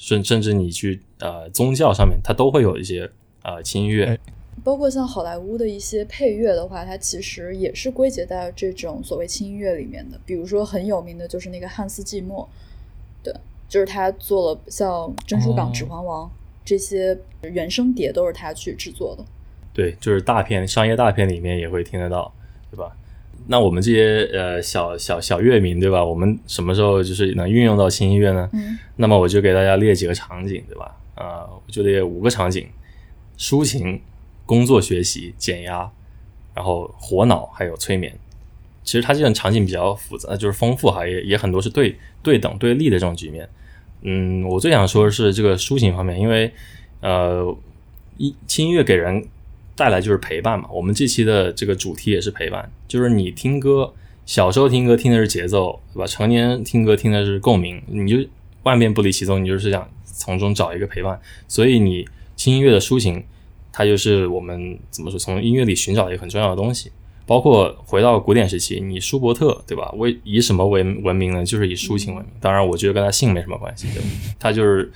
[0.00, 3.10] 甚甚至你去呃宗教上面，它都会有一些
[3.42, 4.06] 呃轻音乐。
[4.06, 4.18] 哎
[4.62, 10.20] 包括像好莱坞的一些配乐的话，它其实也是归结在这种所谓轻音乐里面的。
[10.26, 12.46] 比如说很有名的就是那个汉斯季默，
[13.22, 13.32] 对，
[13.70, 14.90] 就是他做了像
[15.26, 16.26] 《珍珠港哦指环王》
[16.62, 19.24] 这些原声碟都是他去制作的。
[19.72, 22.30] 对，就是大片商业大片里面也会听得到，
[22.70, 22.94] 对吧？
[23.46, 26.04] 那我们这些呃小小小乐民，对吧？
[26.04, 28.48] 我们什么时候就是能运用到轻音乐呢？
[28.52, 30.96] 嗯，那么我就给大家列几个场景，对吧？
[31.14, 32.66] 啊、我就列五个场景：
[33.36, 34.00] 抒情、
[34.46, 35.90] 工作学习、减压，
[36.54, 38.16] 然后活脑，还有催眠。
[38.82, 43.48] 其实它这种场景比较复杂，就是丰富哈，也也很多是对对等对立的这种局面。
[44.02, 46.50] 嗯，我最想说的是这个抒情方面，因为
[47.00, 47.54] 呃，
[48.16, 49.22] 一轻音乐给人
[49.80, 50.68] 带来就是陪伴嘛。
[50.70, 53.90] 我们这期的这个主题也是陪伴，就是你听歌，
[54.26, 56.06] 小时候听歌听的是节奏，对吧？
[56.06, 58.28] 成年听歌听的是共鸣，你就
[58.64, 61.18] 万变不离其宗，你就是想从中找一个陪伴。
[61.48, 62.06] 所以你
[62.36, 63.24] 轻音乐的抒情，
[63.72, 66.92] 它就是我们怎么说，从音乐里寻找一个很重要的东西。
[67.24, 69.90] 包括回到古典时期，你舒伯特对吧？
[69.96, 71.42] 为以什么为闻名呢？
[71.42, 72.34] 就是以抒情闻名。
[72.38, 74.08] 当然，我觉得跟他姓没什么关系，对吧？
[74.38, 74.92] 他就是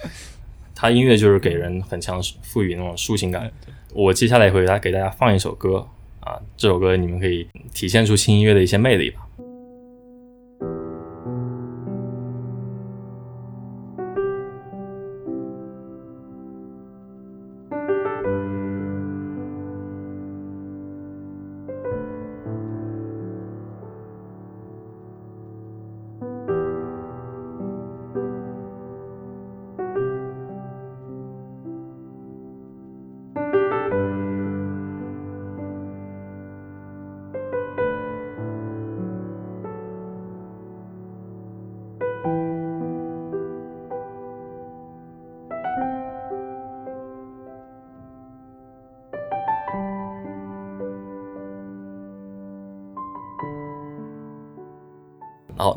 [0.74, 3.51] 他音乐就是给人很强赋予那种抒情感。
[3.95, 5.86] 我接下来会给大家给大家放一首歌
[6.20, 9.20] 啊，这首歌你们可以体现出轻音乐的一些魅力吧。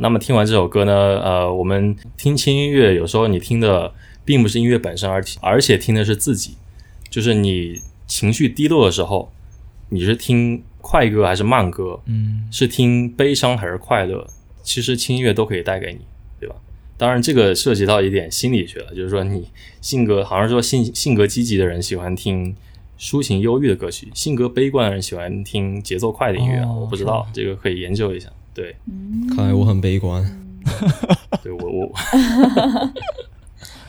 [0.08, 3.94] 那么听完这首歌呢，呃，我们听轻音乐，有时候你听的
[4.24, 6.56] 并不是音乐本身，而而且听的是自己，
[7.10, 9.30] 就是你情绪低落的时候，
[9.90, 14.26] 你是听快歌还是慢歌，嗯，是听悲伤还是快乐，
[14.64, 16.00] 其实轻音乐都可以带给你，
[16.40, 16.56] 对吧？
[16.96, 19.50] 当然，这个涉及到一点心理学了，就是说你
[19.82, 22.56] 性格，好像说性性格积极的人喜欢听
[22.98, 28.30] 抒情忧郁的歌曲，性格悲观的人喜欢听节奏快的音乐，哦我不知道这个可以研究一下。
[28.58, 28.76] 对，
[29.36, 30.26] 看来我很悲观。
[31.44, 31.86] 对我我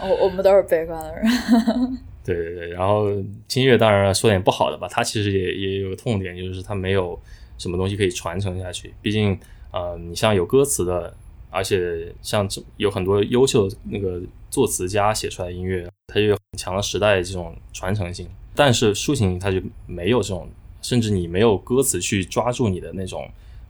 [0.06, 1.24] 我我们都是悲观的人。
[2.22, 3.10] 对对对，然后
[3.48, 7.18] 轻音乐当然说点不好的吧，它其实也也有个痛点，就是它没有
[7.56, 8.92] 什么东西可以传承下去？
[9.00, 9.38] 毕竟，
[9.72, 11.16] 呃，你像有歌词的，
[11.48, 18.28] 而且像这有很多优秀的那个作词家写出来的音乐，它就有很强的时代这种传承性。
[18.54, 20.46] 但是抒情它就没有这种，
[20.82, 23.26] 甚至你没有歌词去抓住你的那种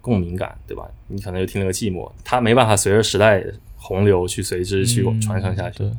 [0.08, 0.88] 共鸣感，对吧？
[1.08, 3.44] 你可能就听了个寂寞，它没办法随着时代
[3.76, 5.78] 洪流去随之去传承下去。
[5.78, 5.92] 对，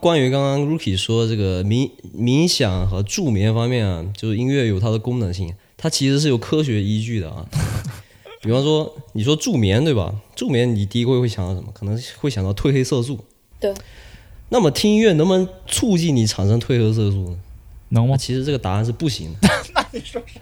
[0.00, 7.46] 关于刚刚 Rookie 说这个冥冥想和助眠方面啊，就是音乐有它的功能性，它其实是有科学依据的啊。
[8.42, 10.14] 比方说，你说助眠对吧？
[10.36, 11.72] 助眠你第一个会想到什么？
[11.72, 13.18] 可能会想到褪黑色素。
[13.58, 13.72] 对。
[14.50, 17.38] 那么听音乐能不能促进你产生褪黑色素呢？
[17.88, 18.16] 能吗？
[18.16, 19.48] 其实这个答案是不行的。
[19.94, 20.40] 那你说说。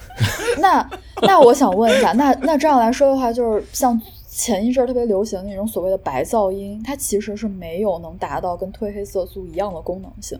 [0.58, 0.90] 那
[1.22, 10.38] 那我想问一下，那那这样来说的话，就是像前一阵特别流行的那种所谓的白噪音，它其实是没有能达到跟褪黑色素一样的功能性，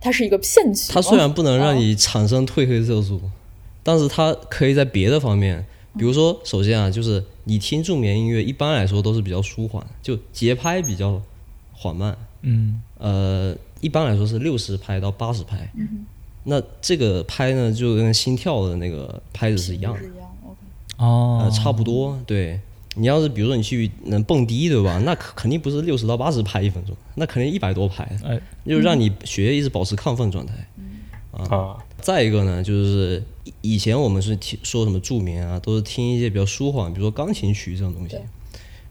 [0.00, 0.92] 它是一个骗局。
[0.92, 3.20] 它虽然不能让你产生褪黑色素，
[3.82, 5.66] 但是它可以在别的方面，
[5.98, 11.20] 比如说，首先啊，就是你听助眠音乐，一般来说都是比较舒缓，就节拍比较
[11.72, 12.16] 缓慢。
[12.42, 12.80] 嗯。
[12.98, 15.68] 呃，一般来说是六十拍到八十拍。
[15.76, 16.06] 嗯。
[16.44, 20.00] 那这个拍呢，就跟心跳的那个拍子是一样的。
[20.98, 21.42] 哦。
[21.44, 22.18] 呃，差不多。
[22.26, 22.60] 对。
[22.96, 25.00] 你要是比如说你去能蹦迪，对吧？
[25.04, 28.08] 那肯定不是六十到八十拍一分钟，那肯定一百多拍。
[28.24, 28.40] 哎。
[28.66, 30.54] 就让你血液一直保持亢奋状态。
[31.32, 31.76] 啊。
[32.00, 33.22] 再一个呢，就是
[33.62, 38.16] 以前我们是听说什么助眠啊，都是听一些比较舒缓，比如说钢琴曲这种东西。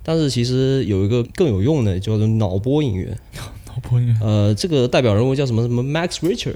[0.05, 3.15] 但是其实有一个更有用的，叫做脑波音乐。
[3.67, 4.15] 脑波音乐。
[4.19, 6.55] 呃，这个代表人物叫什么什么 Max Richter，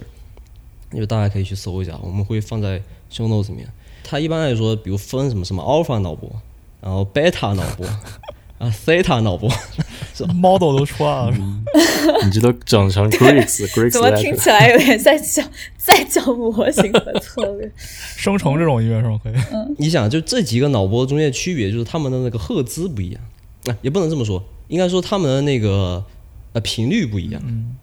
[0.92, 2.80] 就大家可以去搜一下，我们会放在
[3.12, 3.68] show notes 里面。
[4.04, 6.32] 它一般来说，比如分什么什么 alpha 脑波，
[6.82, 7.86] 然后 beta 脑波。
[8.58, 9.48] 啊，theta 脑波，
[10.16, 11.38] 这 model 都出来了，
[12.26, 17.72] 你这都整成 Greeks，Greeks 怎么听起来有点在讲在讲模型的策略？
[18.18, 19.22] 生成这种音乐是吗？
[19.24, 19.34] 可以。
[19.54, 23.22] 嗯，你想，就这几个脑波中间的区别，就是他们的那个赫兹不一样，
[23.68, 26.04] 啊，也不能这么说，应该说他们的那个
[26.54, 27.40] 呃频率不一样。
[27.46, 27.76] 嗯，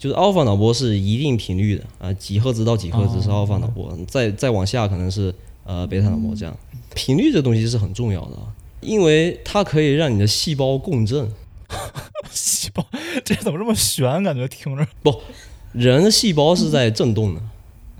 [0.00, 5.32] 就是 alpha 脑波是一定频率的啊，几赫兹到几赫兹是 alpha 脑波，再再往下可能是
[5.62, 6.56] 呃贝塔脑波这样。
[6.94, 8.36] 频率这东西是很重要的。
[8.80, 11.30] 因为它可以让你的细胞共振，
[12.32, 12.82] 细胞
[13.22, 14.22] 这怎么这么悬？
[14.22, 15.14] 感觉听着不，
[15.72, 17.42] 人的细胞是在震动的，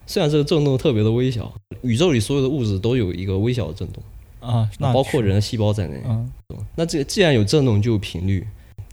[0.07, 4.03] 虽然这个震动特别的微小，宇宙里所有的物质都有一个微小的震动
[4.41, 6.01] 啊，那包括人的细胞在内。
[6.07, 6.33] 嗯，
[6.75, 8.47] 那这既然有震动，就有频率，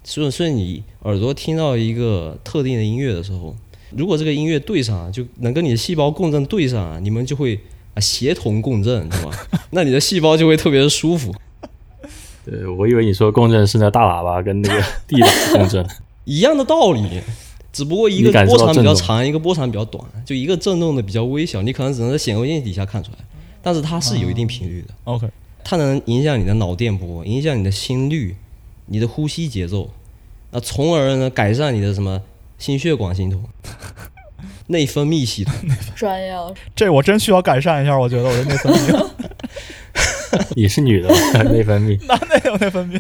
[0.10, 3.54] 所以所以你耳朵听到一个特定的音乐的时候，
[3.92, 7.60] 如果这个音乐对上，就能跟你的细胞共振对上，你们就会
[7.94, 9.32] 啊协同共振，对吧？
[9.72, 11.36] 那你的细胞就会特别的舒服。
[12.46, 15.86] 对，我以为你说共振是那大喇叭跟那个地板共振
[16.24, 17.04] 一样的道理，
[17.74, 23.18] 只不过一个波长比较长，一个波长比较短，就一个震动的比较微小，你可能只能在显微镜底下看出来，
[23.62, 24.94] 但是它是有一定频率的。
[25.04, 25.28] OK，
[25.66, 28.38] 它能影响你的脑电波，影响你的心率、
[28.86, 29.90] 你的呼吸节奏，
[30.58, 32.20] 那从而呢改善你的什么
[32.58, 33.44] 心血管系统、
[34.66, 35.54] 内分泌系统。
[35.96, 39.08] 专业了，这我真需要改善一下，我觉得我的内分泌。
[40.58, 41.10] 你是女的，
[41.54, 42.04] 内分泌？
[42.08, 43.00] 男的有内分泌？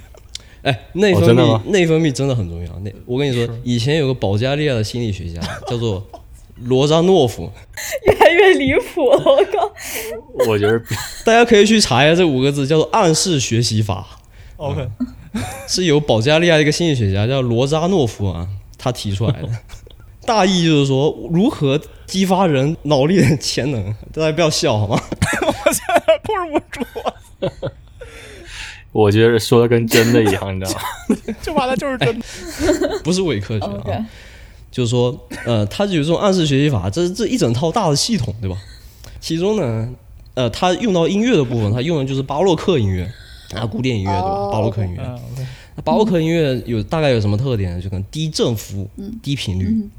[0.61, 2.71] 哎，内分泌，内分泌真的很重要。
[2.83, 6.05] 那我跟你说，以前有个保加利亚的心理学家叫做
[6.61, 7.51] 罗扎诺夫，
[8.05, 9.17] 越来越离谱了。
[9.25, 9.73] 我靠！
[10.47, 10.79] 我觉得
[11.25, 14.05] 大家可以去查一下这五个字，叫做暗示学习法。
[14.57, 14.87] OK，
[15.67, 19.49] 是由保加利亚一个心理学家叫罗扎诺夫啊，他提出来的。
[20.25, 23.95] 大意就是说，如何激发人脑力的潜能。
[24.13, 25.01] 大家不要笑好吗？
[25.41, 26.61] 我现在控制
[27.39, 27.71] 不住。
[28.91, 31.35] 我觉得说的跟真的一样，你知道吗？
[31.41, 34.05] 就完了，就是真的，不是伪科学啊。
[34.69, 38.57] 就是说，呃，他有这种暗示学习法，这是这一整套大的系统，对吧？
[39.21, 39.89] 其中呢，
[40.33, 43.09] 呃，他用到音乐的部分，他用的就是巴洛克音乐
[43.53, 44.51] 啊，古典音乐，对吧？
[44.51, 45.19] 巴洛克音乐。
[45.75, 47.81] 那巴洛克音乐有大概有什么特点呢？
[47.81, 48.89] 就可能低振幅、
[49.21, 49.89] 低频率。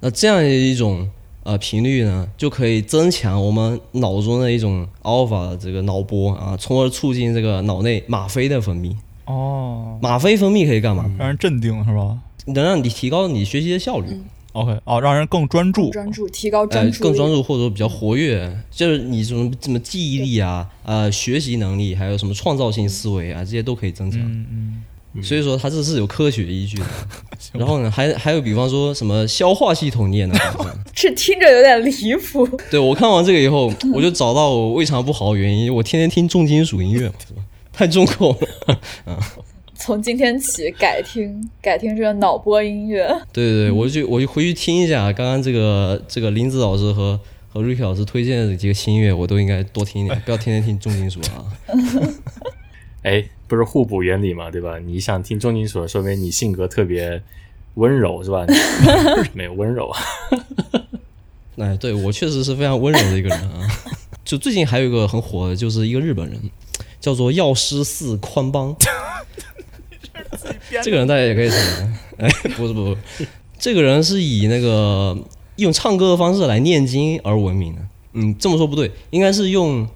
[0.00, 1.08] 那这样的一种
[1.42, 8.94] 呃频率呢，就可以增强我们脑中的一种 alpha 这个脑波啊，从而促进这个脑内吗啡的分泌。
[9.24, 11.10] 哦，吗啡分泌可以干嘛？
[11.18, 12.18] 让人镇定是吧？
[12.46, 14.20] 能让你提高你学习的效率。
[14.52, 24.20] OK，哦，让人更专注，专注，提高专注，更专注或者说比较活跃，就是你什么什么记忆力啊，呃，学习能力，还有什么创造性思维啊，这些都可以增强。
[24.20, 24.82] 嗯嗯。
[25.22, 26.86] 所以说它这是有科学依据的，
[27.52, 32.48] 然后呢，还还有比方说什么消化系统你也能改善， 这听着有点离谱。
[32.70, 37.12] 对我看完这个以后， 我就找到我胃肠不好的原因，我天天听重金属音乐，
[37.74, 38.80] 太重口了。
[39.04, 39.18] 嗯，
[39.84, 43.04] 从今天起改听改听这个脑波音乐。
[43.32, 47.18] 对对对，我就我就回去听一下刚刚这个这个林子老师和
[47.52, 51.44] 和 Ricky 老师推荐的几个新音乐，我都应该多听一点，不要天天听重金属啊。
[53.02, 54.78] 哎，不是互补原理嘛，对吧？
[54.78, 57.20] 你想听重金属，说明你性格特别
[57.74, 58.46] 温柔，是吧？
[59.34, 60.00] 没有温柔啊。
[61.58, 63.66] 哎，对我确实是非常温柔的一个人啊。
[64.24, 66.40] 就最近还有一个很火的，就是一个日本人，
[67.00, 68.76] 叫做药师寺宽邦。
[70.82, 71.56] 这个人大家也可以猜，
[72.18, 73.26] 哎， 不是不是，
[73.58, 75.16] 这个人是以那个
[75.56, 77.80] 用唱歌的方式来念经而闻名的。
[78.14, 79.86] 嗯，这么说不对，应该是用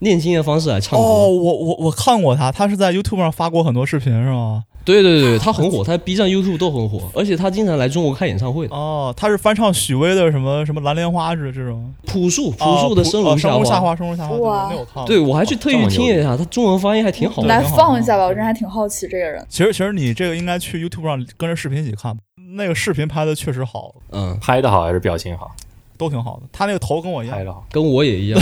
[0.00, 1.04] 念经的方式来唱歌。
[1.04, 4.64] 哦，我我我看过他，他是在 YouTube 上发过很多视频，是吗？
[4.84, 8.74] 对对对，他很火，他 B 站、YouTube 都很火，而且他经常来中国开演唱会的。
[8.74, 13.88] 哦，他是翻唱许巍的什么 什么蓝莲花是这种朴树，朴哦树的生如生如夏花。
[13.88, 15.04] 花，生如夏花，对我看。
[15.04, 17.48] 对，我还去特意听了一下，他中文发音还挺好的。
[17.48, 19.44] 来放一下吧，我真还挺好奇这个人。
[19.50, 22.16] 其实其实你这个应该去 YouTube 上跟着视频一起看，
[22.56, 25.50] 那个视频拍的确实好，嗯，拍的好还是表情好？
[25.98, 26.48] 都挺好的。
[26.50, 28.40] 他那个头跟我一样拍，跟我也一样。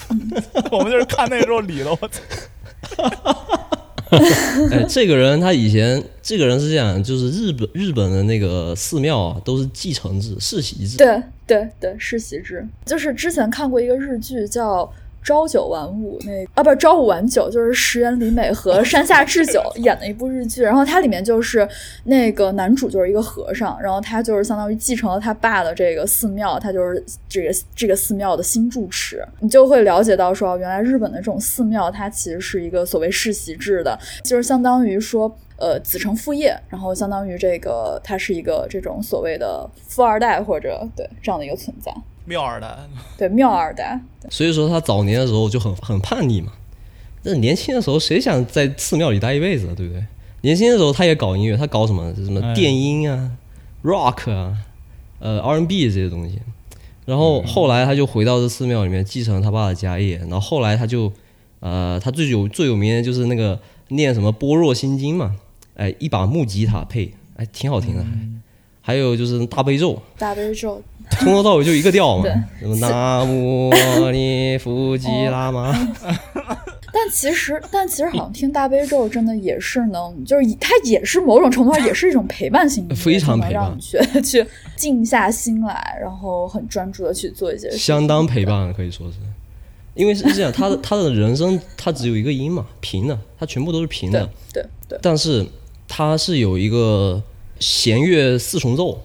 [0.70, 2.20] 我们就是看那个时候理的，我操。
[4.72, 10.96] 哎，这个人他以前，这个人是这样，就是日本日本的那个寺庙啊，都是继承制、世袭制。
[10.96, 14.84] 对对对，世袭制，就是之前看过一个日剧叫
[15.22, 20.62] 《朝九晚五》，那啊不是《朝五晚九》，就是石原里美和 山下智久演的一部日剧。
[20.62, 21.68] 然后它里面就是
[22.04, 29.24] 那个男主就是一个和尚，然后他就是相当于继承了他爸的这个寺庙，他就是这个这个寺庙的新住持。
[29.40, 35.34] 你就会了解到说，原来日本的这种寺庙它其实是一个所谓世袭制的，就是相当于说。
[35.62, 41.94] 呃，子承父业，然后相当于这个，他是一个这种所谓的富二代或者对这样的一个存在。
[42.24, 42.76] 妙二代，
[43.18, 46.52] 对，妙二代，所以说他早年的时候就很很叛逆嘛。
[47.22, 50.04] 那年轻的时候谁想在寺庙里待一辈子啊，对不对？
[50.42, 52.14] 年轻的时候他也搞音乐，他搞什么？
[52.14, 53.32] 什么哎电音啊、
[53.82, 54.56] rock 啊、
[55.18, 56.40] 呃 R&B 这些东西。
[57.06, 61.12] 然后后来他就回到这寺庙里面继承他爸的家业，然后后来他就
[61.58, 65.34] 呃，他最有最有名的就是那个念什么般若心经嘛，
[65.74, 68.04] 哎，一把木吉他配，哎，挺好听的。
[68.80, 70.80] 还有就是大悲咒，大悲咒，
[71.18, 75.72] 从头到尾就一个调嘛对，什么南无阿弥佛吉拉嘛，
[76.92, 83.64] 但其实，但其实好像听大悲咒真的也是能，就是以它也是某种程度上也是一种陪伴型音乐，非常陪伴。
[83.64, 84.46] 让你去去
[84.76, 87.78] 静下心来，然后很专注的去做一些事情。
[87.78, 88.40] 相当陪。
[88.44, 89.18] 伴可以说是，
[89.94, 95.46] 因为是这样， 他的他的人生他只有一个音嘛，平的，他全部都是平对的，对对，但是
[95.86, 97.22] 他是有一个
[97.60, 99.00] 弦乐四重奏，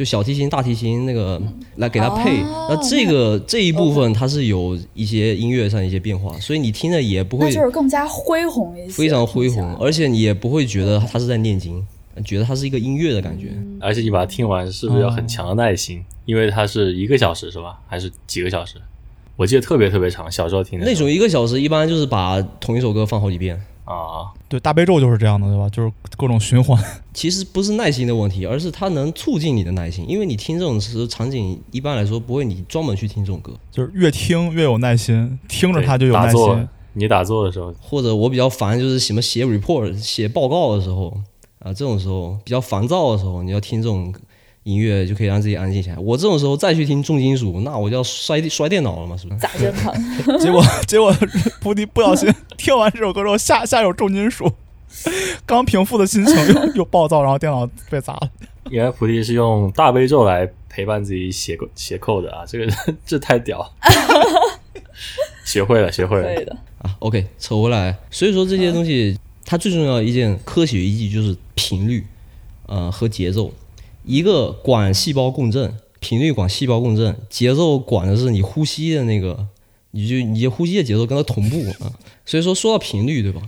[0.00, 1.38] 就小提琴、大提琴那个
[1.76, 2.40] 来给它配。
[2.40, 11.86] 哦那这个这一部分它是有一些音乐上一些变化，所以你听着也不会那就是更加恢宏一些，非常恢宏，而且你也不会觉得它是在念经，
[12.24, 13.48] 觉得它是一个音乐的感觉。
[13.78, 16.02] 而且你把它听完，是不是要很强的耐心？
[16.24, 17.78] 因为它是一个小时是吧？
[17.86, 18.76] 还是几个小时？
[19.36, 23.60] 我记得特别特别长，小时候听的那种一个小时一般就是把同一首歌放好几遍。
[23.94, 25.68] 啊，对，大悲咒就是这样的，对吧？
[25.68, 26.80] 就是各种循环。
[27.12, 33.52] 其实不是耐心的问题，而是它能促进你的耐心，因为你听这种时场景，一般来说不会你专门去听这种歌。
[33.70, 41.12] 就是越听越有耐心，听着它就有耐心。，你打坐的时候，或者我比较烦就是什么写 report、写报告的时候
[41.58, 44.14] 啊，这种时候比较烦躁的时候，你要听这种
[44.64, 45.98] 音乐就可以让自己安静下来。
[45.98, 49.40] 我这种时候再去听重金属，那我就要摔摔电脑了嘛，是不是？
[49.40, 50.38] 砸键盘。
[50.38, 51.14] 结果结果
[51.60, 54.52] 菩提不小心听完这首歌之后，下下有重金属，
[55.46, 58.30] 刚平复的心情又又暴躁，然后电脑被砸了。
[58.70, 62.72] 原来菩提是用大悲咒来陪伴自己写写 code 的啊，这个
[63.04, 63.74] 这太屌，
[65.44, 66.34] 学会了，学会了。
[66.34, 72.04] 可以的，啊，OK，扯回来，所以说这些东西，它最重要的一件科学依据就是频率，
[72.66, 73.50] 呃和节奏。
[74.04, 79.46] 一个管细胞共振，频率管细胞共振，节奏管的是你呼吸的那个，
[79.90, 81.92] 你就你呼吸的节奏跟它同步啊。
[82.24, 83.42] 所以说说到频率，对吧？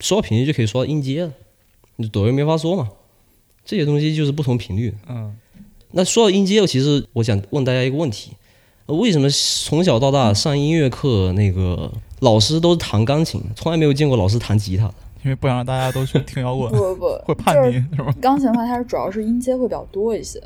[0.00, 1.32] 说到频率就可以说到音阶了，
[1.96, 2.90] 你抖音没法说嘛，
[3.64, 4.96] 这些东西就是不同频率的。
[5.08, 5.34] 嗯，
[5.92, 8.32] 那说到音阶，其实我想问大家一个问题：
[8.86, 9.28] 呃为什么
[9.64, 11.90] 从小到大上音乐课，那个
[12.20, 14.94] 老师都是弹钢琴，从来没有见过老师弹吉他的？
[15.26, 18.14] 因为不想让大家都去听摇滚，不不不， 会叛逆是是吧？
[18.22, 20.40] 钢琴的话，它是主要是音阶会比较多一些，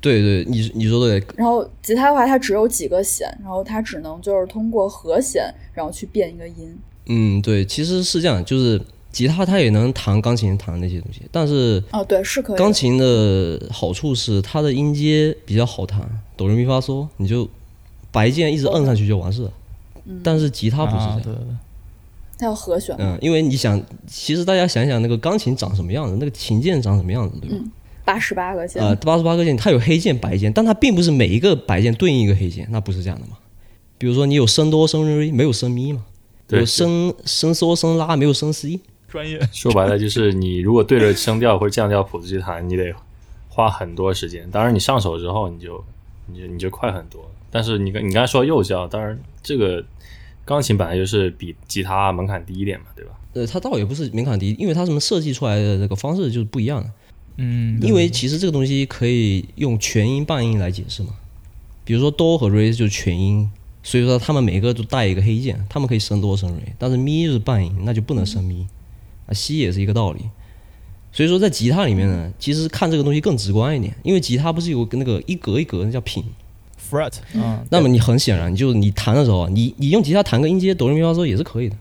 [0.00, 6.78] 对对，你你说的对，然后吉他的话，它只有几个弦，然后它只能就是通过和弦，然后去变一个音。
[7.06, 12.56] 嗯，对，其实是这样，就是吉他它也能弹钢琴弹那些东西，但是哦，对，是可以。
[12.56, 16.00] 钢琴的好处是它的音阶比较好弹，
[16.36, 17.48] 哆来咪发嗦，你就
[18.12, 19.50] 白键一直摁上去就完事了。
[20.24, 21.54] 但是吉他不是这样啊，对对对，
[22.40, 27.56] 它要和弦，嗯，因为你想，其实大家想想那个钢琴长什么样子，那个琴键长什么样子，对吧？
[28.04, 28.82] 八十八个键。
[28.82, 33.36] 呃，八十八个键，它有黑键、白键，但它并不是每一个白键对应一个黑键，那不是这样的嘛？
[33.98, 36.02] 比如说你有升哆升瑞，没有升咪嘛，
[36.48, 38.80] 对有升升嗦升拉，没有升 C。
[39.06, 39.38] 专业。
[39.52, 42.94] 说白了就是你如果对着升调或者降调谱子去弹，你得
[43.48, 44.50] 花很多时间。
[44.50, 45.84] 当然你上手之后，你就
[46.26, 47.30] 你就你就快很多。
[47.50, 49.84] 但是你刚你刚才说到幼教，当然这个
[50.44, 53.12] 钢琴本来就是比吉他门槛低一点嘛，对吧？
[53.32, 56.90] 呃，它倒也不是门槛低，因为它什么设计出来的这个方式就是不一样的。
[57.36, 61.10] 嗯，因为其实这个东西可以用全音半音来解释嘛，
[61.84, 63.48] 比如说哆和瑞就是全音，
[63.82, 68.66] 所以说他们每个都带一个黑键，他们可以升哆升瑞，但是咪就是半音，那就不能升咪，
[69.26, 70.22] 啊西也是一个道理。
[71.12, 76.24] 所以说在吉他里面呢，其实看这个东西更直观一点，因为吉他不是有个那个一格一格那叫品，
[76.90, 81.76] fret，嗯，那么你很显然就是你弹的时候啊，你你用吉他弹个音阶哆来咪发嗦也是可以的，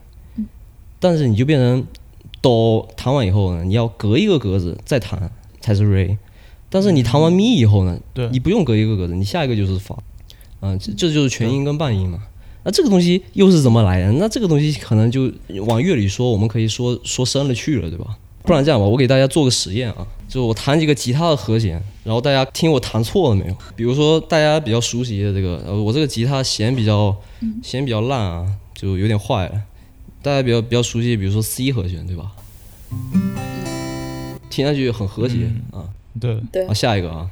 [0.99, 1.85] 但是你就变成
[2.41, 6.15] 哆弹完以后呢，你要隔一个格子再弹才是 re，
[6.69, 8.29] 但是你弹完咪以后呢，对。
[8.29, 9.97] 你不用隔一个格子，你下一个就是发，
[10.61, 12.19] 嗯、这这就是全音跟半音嘛。
[12.63, 14.11] 那这个东西又是怎么来的？
[14.13, 15.31] 那这个东西可能就
[15.65, 18.17] 往乐理说，我们可以说说深了去了，对吧？
[18.43, 23.57] 不然这样吧，我给大家做个实验啊，就我弹几个吉他的和弦，然后大家听我弹错了没有？
[23.75, 27.19] 比如说大家比较熟悉的这个，呃，我这个吉他弦比较
[27.63, 29.63] 弦比较烂啊，就有点坏了。
[30.21, 32.31] 大家比较比较熟悉，比如说 C 和弦，对吧？
[34.51, 35.89] 听上去很和谐、啊。
[36.19, 37.27] 对，对好，下一个啊，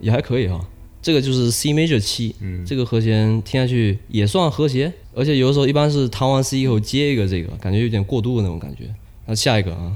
[0.00, 0.64] 也还可以哈。
[1.02, 8.84] 这个就是 C major 七、嗯这个和弦听上去也算和谐，而且有的时候一般是弹完 C 以后接一个这个，感觉有点过度的那种感觉。
[9.26, 9.92] 那下一个啊，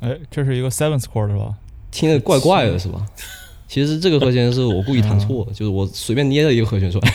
[0.00, 1.54] 哎，这是一个 seventh chord 是吧？
[1.90, 3.04] 听着怪怪的是吧？
[3.66, 7.12] 其实这个和弦是我故意弹错的，就是我随便捏了一个和弦出来。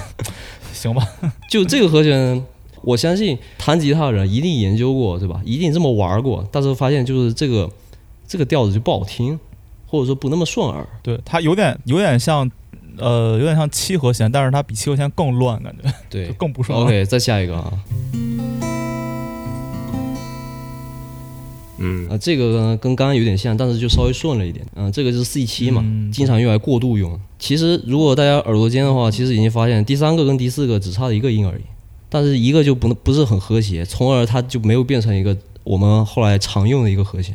[0.72, 1.06] 行吧，
[1.50, 2.42] 就这个和弦，
[2.80, 5.42] 我相信弹吉他的人一定研究过，对吧？
[5.44, 7.70] 一定这么玩过，但是发现就是这个
[8.26, 9.38] 这个调子就不好听，
[9.86, 10.88] 或者说不那么顺耳。
[11.02, 12.50] 对，它有点有点像，
[12.98, 16.78] 呃，有点像七和弦，但是它比七和弦更乱，感觉对 就更不顺。
[16.78, 17.72] OK，再下一个啊，
[21.78, 24.64] 嗯啊，这个呢跟刚刚有点像，但是就稍微顺了一点。
[24.76, 27.18] 嗯、这个就是 C 七嘛，嗯经常用来过渡用。
[27.38, 31.62] 其实如果大家耳朵尖的话，其实已经发现第三个跟第四个只差了一个音而已，
[32.08, 37.34] 但是一个就不能不是很和谐，从而它就没有变成一个我们后来常用的一个和弦。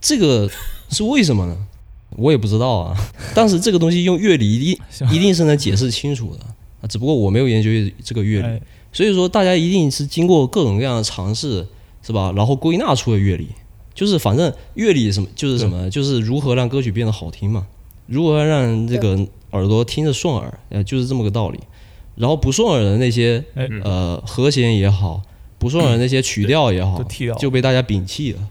[0.00, 0.50] 这个
[0.90, 1.56] 是为什么呢？
[2.16, 2.96] 我也不知道啊。
[3.34, 4.78] 但是这个东西用乐理一定
[5.10, 6.44] 一定是能解释清楚的
[6.80, 7.70] 啊，只不过我没有研究
[8.04, 8.46] 这个乐理。
[8.46, 8.60] 哎，
[8.92, 11.66] 所以说，大家一定是经过各种各样的尝试，
[12.02, 12.32] 是吧？
[12.36, 13.48] 然后归纳出了乐理，
[13.94, 17.66] 就是反正乐理什么就是什么，就是如何让歌曲变得好听嘛，
[18.06, 19.18] 如何让这个
[19.52, 21.58] 耳朵听着顺耳，呃，就是这么个道理。
[22.16, 25.20] 然后不顺耳的那些哎呃和弦也好，
[25.58, 27.02] 不顺耳的那些曲调也好
[27.40, 28.48] 就被大家摒弃了，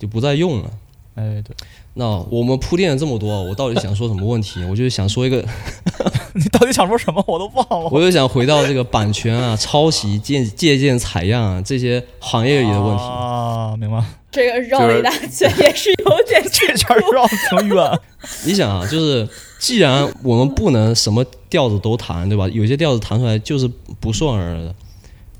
[0.00, 0.70] 就不再用了。
[1.14, 1.54] 哎，对，
[2.00, 4.62] 那我们铺垫了这么多，我到底想说什么问题？
[4.70, 5.44] 我就是想说一个，
[6.32, 7.22] 你到底想说什么？
[7.26, 7.90] 我都忘了。
[7.92, 13.02] 我就想回到这个版权啊、抄袭、借借鉴、采样啊这些行业里的问题。
[13.02, 14.00] 啊，明白。
[14.30, 18.00] 这个绕了一大圈，也是有点 这圈绕的挺远。
[18.46, 19.28] 你想啊，就是
[19.58, 22.48] 既然我们不能什么调子都弹，对吧？
[22.52, 23.68] 有些调子弹出来就是
[23.98, 24.72] 不顺耳的，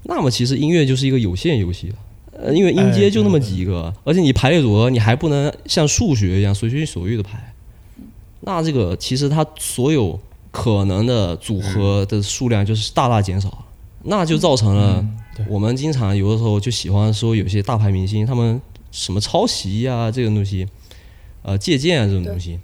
[0.03, 1.95] 那么其实音乐就是一个有限游戏了。
[2.41, 7.53] 呃，因为音阶就那么几个，而且你排列组合你还不能像数学一样随心所欲的排，
[8.41, 10.19] 那这个其实它所有
[10.53, 13.59] 可能的组合的数量就是大大减少了，
[14.05, 15.05] 那就造成了
[15.49, 18.61] 我们经常有的时候就喜欢说有些大牌明星他们
[18.91, 20.67] 什么抄袭呀、这种东西，
[21.43, 22.59] 呃借鉴啊这种东西，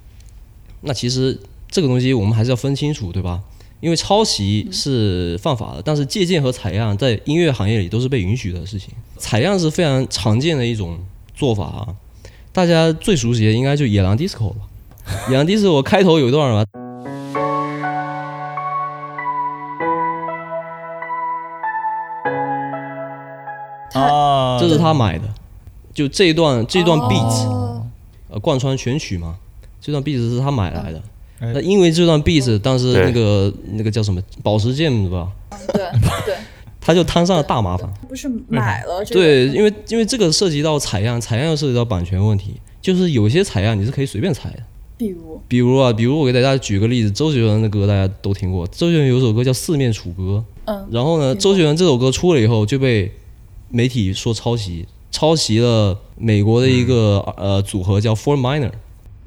[0.81, 1.37] 那其实
[1.69, 3.41] 这个东西我们还是要分清楚，对吧？
[3.85, 8.89] 因为抄袭是犯法的，但是借鉴和采样在音乐行业里都是被允许的事情。
[9.15, 10.97] 采样是非常常见的一种
[11.35, 11.87] 做法啊，
[12.51, 14.61] 大家最熟悉的应该就野狼 disco 吧。
[15.29, 16.65] 野狼 disco 开头有一段吧，
[23.93, 25.25] 啊，这是他买的，
[25.93, 27.85] 就这一段这一段 beat，、哦
[28.31, 29.37] 呃，贯穿全曲嘛，
[29.79, 30.97] 这段 beat 是他买来的。
[30.97, 35.27] 哎那因为这段 beat 当时那个那个叫什么宝石剑对吧，
[35.73, 35.83] 对
[36.25, 36.35] 对，
[36.79, 37.91] 他就摊上了大麻烦。
[38.07, 44.59] 不是买了这个，对，因为因为这个涉及到采样，采样又涉及到版权问题，就是有些采样你是可以随便采的。
[44.97, 45.41] 比如？
[45.49, 50.41] 比如啊，比如我给大家举个例子，周杰伦的歌大家都听过，周杰伦有首歌叫《四面楚歌》，
[50.71, 53.11] 嗯，然后呢，周杰伦这首歌出了以后就被
[53.69, 58.71] 媒体说抄袭，抄袭了美国的一个、呃组合叫 Four Minor。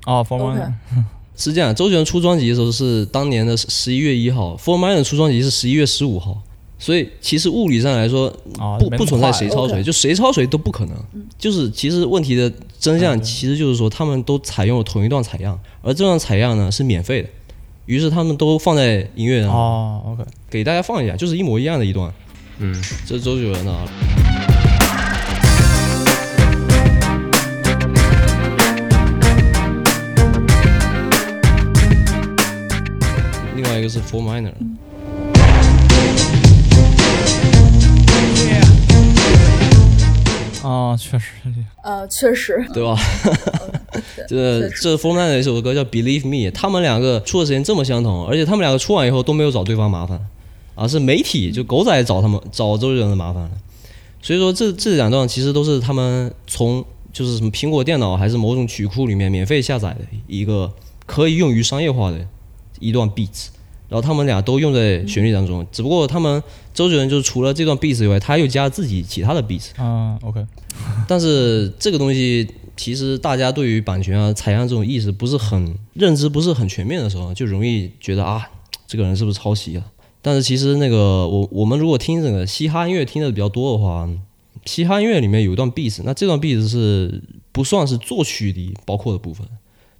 [0.04, 1.04] 啊，方 OK 方
[1.38, 6.36] 是这样，周杰伦出专辑的时候是当年的十一月一号，Four Minor 出专辑是十一月十五号，
[6.80, 8.26] 所以其实物理上来说，
[8.58, 10.96] 啊，不不存在谁抄谁，就谁抄谁都不可能。
[11.38, 17.28] 就是其实问题的真相，其实就是说他们都采用了同一段采样，而这段采样呢是免费的，
[17.86, 22.12] 于是他们都放在音乐上，哦，OK，给大家放一下，就是一模一样的一段。
[22.58, 22.74] 嗯，
[23.06, 23.72] 这是周杰伦的
[33.78, 34.52] 一个是 Four Minor，
[40.62, 41.32] 啊，确实，
[41.82, 42.98] 呃，确实，对吧？
[44.28, 50.20] 这这 Four Minor 的一首歌叫 Believe Me，他们两个出的时间这么相同，而且他们两个出完以后都没有找对方麻烦，
[50.74, 53.50] 而是媒体就狗仔找他们找周杰伦的麻烦了。
[54.20, 60.70] 所以说这这两段其实都是他们从就是什么苹果电脑还是某种曲库里面免费下载的一个
[61.06, 62.18] 可以用于商业化的
[62.80, 63.46] 一段 beats，
[63.88, 66.42] 然后他们俩都用在旋律当中，只不过他们
[66.74, 70.44] 周杰伦就是除了这段 beats 以外，他又加了自己其他的 beats，嗯，OK，
[71.08, 72.46] 但是这个东西
[72.76, 78.48] 其实大家对于版权啊、采样这种意识不是很认知不是很全面的时候，就容易觉得啊，
[78.86, 79.84] 这个人是不是抄袭啊？
[80.20, 84.08] 但是其实那个我我们如果听这个嘻哈音乐听的比较多的话，
[84.66, 89.46] 嘻哈音乐里面有一段 beat，那这段 beat 是不算是作曲里包括的部分。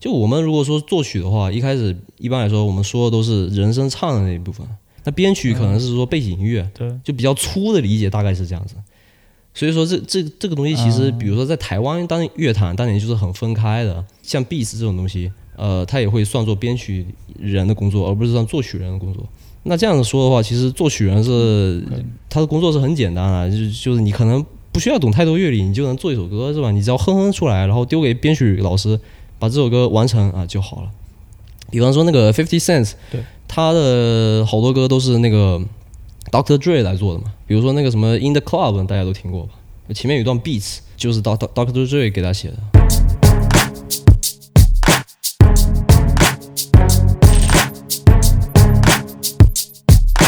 [0.01, 4.67] 就我们如果说作曲的话，一开始一般来说我们说的都是人声唱的那一部分，
[5.05, 8.75] 那编曲可能是说背景音乐，对，就比较粗的理解大概是这样子。
[9.55, 17.05] 所以说这这这个东西其实，比如说在台湾当乐坛当年就是很分开的，像 beats 这种东西，呃，它也会算作编曲
[17.37, 19.27] 人的工作，而不是算作曲人的工作。
[19.65, 21.83] 那这样子说的话，其实作曲人是
[22.31, 26.71] 他的工作是很简单的，就就是你可能不需要懂太多乐理，你就能做一首歌是吧？
[26.71, 28.99] 你只要哼哼出来，然后丢给编曲老师
[29.39, 30.91] 把这首歌完成啊就好了。
[31.71, 35.61] 比方说那个 Fifty Cent，对，他的好多歌都是那个
[36.33, 37.33] Doctor Dre 来做的嘛。
[37.47, 39.51] 比如说那个什么 In the Club，大家都听过吧？
[39.95, 41.49] 前面有一段 beats 就是 Dr.
[41.55, 41.87] Dr.
[41.87, 42.57] Dre 给他写的。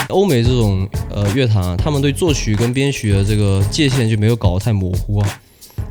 [0.08, 5.40] 欧美这种呃乐坛啊，他们对作曲跟编曲的这个界限就没有搞得太模糊啊。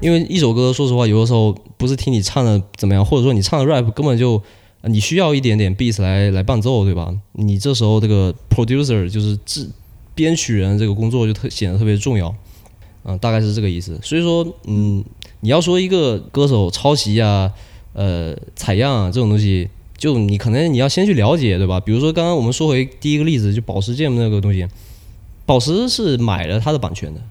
[0.02, 4.42] 因为一首歌，说实话，有的时候不是听你唱的怎么样，或者说你唱的 rap 根本就
[4.84, 7.14] 你需要一点点 beats 来来伴奏，对吧？
[7.34, 9.70] 你这时候这个 producer 就是制
[10.16, 12.34] 编曲人这个工作就特显得特别重要，
[13.04, 14.00] 嗯、大概是这个意思。
[14.02, 15.04] 所以说，嗯，
[15.42, 17.52] 你要说一个歌手抄袭啊，
[17.94, 21.80] 呃，采样啊这种东西，就你可能你要先去了解，对吧？
[21.80, 24.66] 比如说刚刚我们说回第一个例子，就宝石剑那个东西，
[25.46, 27.22] 宝石是买了它的版权的，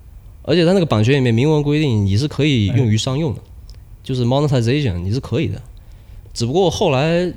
[0.48, 3.40] 而且它那个版权里面明文规定你是可以用于商用的，
[4.02, 5.60] 就是 monetization 你是可以的，
[6.32, 7.30] 只不过后来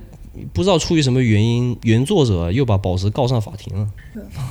[0.53, 3.87] 不知道出于什么原因，原作者又把宝石告上法庭了。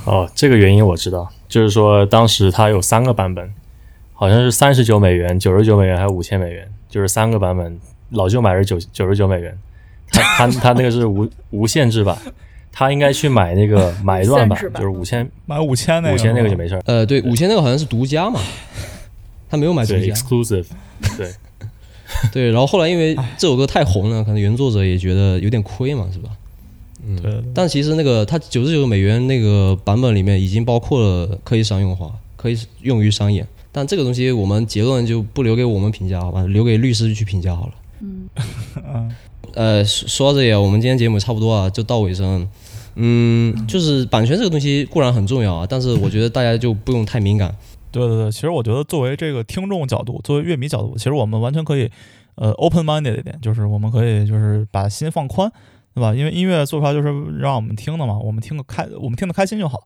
[0.04, 3.50] 哦，这个原因我知道，就是说当时它有三个版本，
[4.12, 7.80] 好像是三十九美元、九十九美元还有五千美元，就是三个版本。
[8.10, 9.56] 老舅买是九九十九美元，
[10.10, 12.18] 他他他那个是无无限制版，
[12.72, 18.40] 他应该去买那个 买断版就是五千买五千那个，五千那个就没事儿，呃，对，五千那个好像是独家嘛，
[19.48, 20.14] 他没有买独对家。
[20.14, 20.66] exclusive，
[21.16, 21.32] 对，
[22.32, 26.30] 对，然后后来因为这首歌太红了，可能原作者也觉得有点亏嘛，是吧？
[27.06, 33.46] 嗯对对但其实那个他九十九美元那个版本里面已经包括了可以商用化，可以用于商演。
[33.72, 36.42] 但这个东西我们结论就不留给我们评价，好吧？
[36.46, 37.72] 留给律师去评价好了。
[38.00, 38.28] 嗯，
[39.54, 42.48] 呃，说说到这里，我们今天节目差不多啊，就到尾声。
[42.96, 47.54] 嗯，就是版权这个东西固然很重要啊，但是我觉得大家就不用太敏感。
[47.92, 51.90] 对对对，其实我觉得作为这个听众角度，作为乐迷角度，其实我们完全可以，
[52.34, 55.50] 呃，open minded 一点，就是我们可以就是把心放宽，
[55.94, 56.14] 对吧？
[56.14, 57.08] 因为音乐做出来就是
[57.38, 59.80] 让我们听的嘛，我们听个开，我们听得开心就好，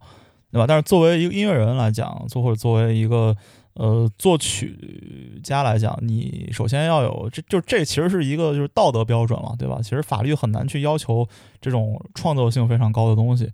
[0.51, 0.67] 对吧？
[0.67, 3.35] 但是作为一个音乐人来讲，做或者作为一个
[3.75, 9.79] 呃作曲家来讲，你首先要有这就这其实是一个就是道德标准了，对吧？
[9.83, 11.29] 其实法律很难去要求
[11.61, 13.51] 这种创造性非常高的东西，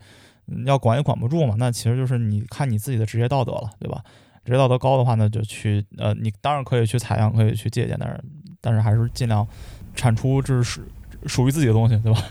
[0.66, 1.54] 要管也管不住嘛。
[1.58, 4.02] 那其实就是你看你自己的职业道德了，对吧？
[4.44, 8.24] 职业道德高的话呢，就去呃，你当然可以去采样，可以去借鉴，但是
[8.60, 9.46] 但是还是尽量
[9.94, 10.82] 产出这是
[11.26, 12.22] 属于自己的东西，对吧？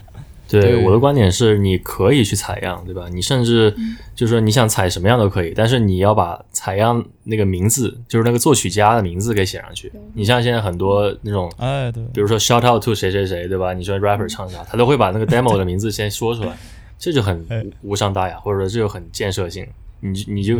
[0.49, 3.07] 对，对我的观点是，你可以去采样，对吧？
[3.11, 3.71] 你甚至
[4.15, 9.91] 就是说你想采什么样都可以，但是你要把采样那个名字，就是那个作曲家的名字给写上去。
[10.15, 13.73] 你像现在很多那种，哎，对，比如说 shout out to 谁谁谁，对吧？
[13.73, 16.57] 你说 rapper 唱啥，他都会把那个 demo 的名字先说出来，
[16.97, 19.67] 这就很哎无无伤大雅，或者说这就很建设性。
[20.01, 20.55] 你你就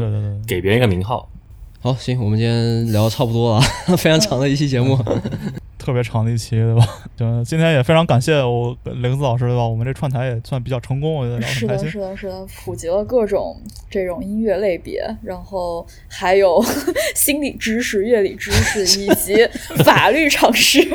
[0.46, 1.30] 给别人一个名号，
[1.82, 3.62] 好，行，我们今天聊得差不多了，
[3.98, 5.00] 非常长的一期节目。
[5.80, 6.86] 特别长的一期，对吧？
[7.18, 9.66] 就今天也非常感谢我林子老师，对吧？
[9.66, 11.78] 我们这串台也算比较成功，我觉得是的。
[11.90, 16.64] 是的，是的，普及了各种这种音乐类别，然后还有
[17.16, 19.48] 心理知识、乐理知识以及
[19.84, 20.80] 法律常识。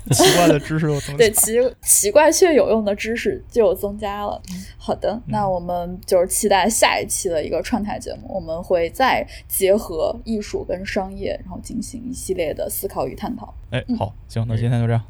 [0.12, 1.30] 奇怪的知识又增加对。
[1.32, 4.40] 奇奇怪却有用的知识就有增加了。
[4.50, 13.52] 嗯好的，那我们就是期待下一期的一个串台节目，我们会再结合艺术跟商业，然后进行一系列的思考与探讨。
[13.70, 15.04] 哎，好，行，那今天就这样，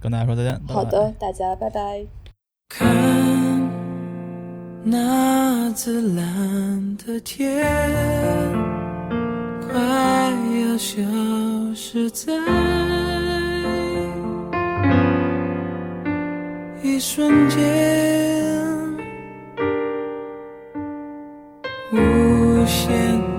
[0.00, 0.60] 跟大家说再见。
[0.68, 2.04] 好的，大家拜拜。
[2.68, 3.68] 看
[4.84, 7.66] 那紫蓝的天，
[9.68, 11.00] 快要消
[11.74, 12.32] 失在
[16.88, 17.58] 一瞬间。
[21.92, 23.37] 无限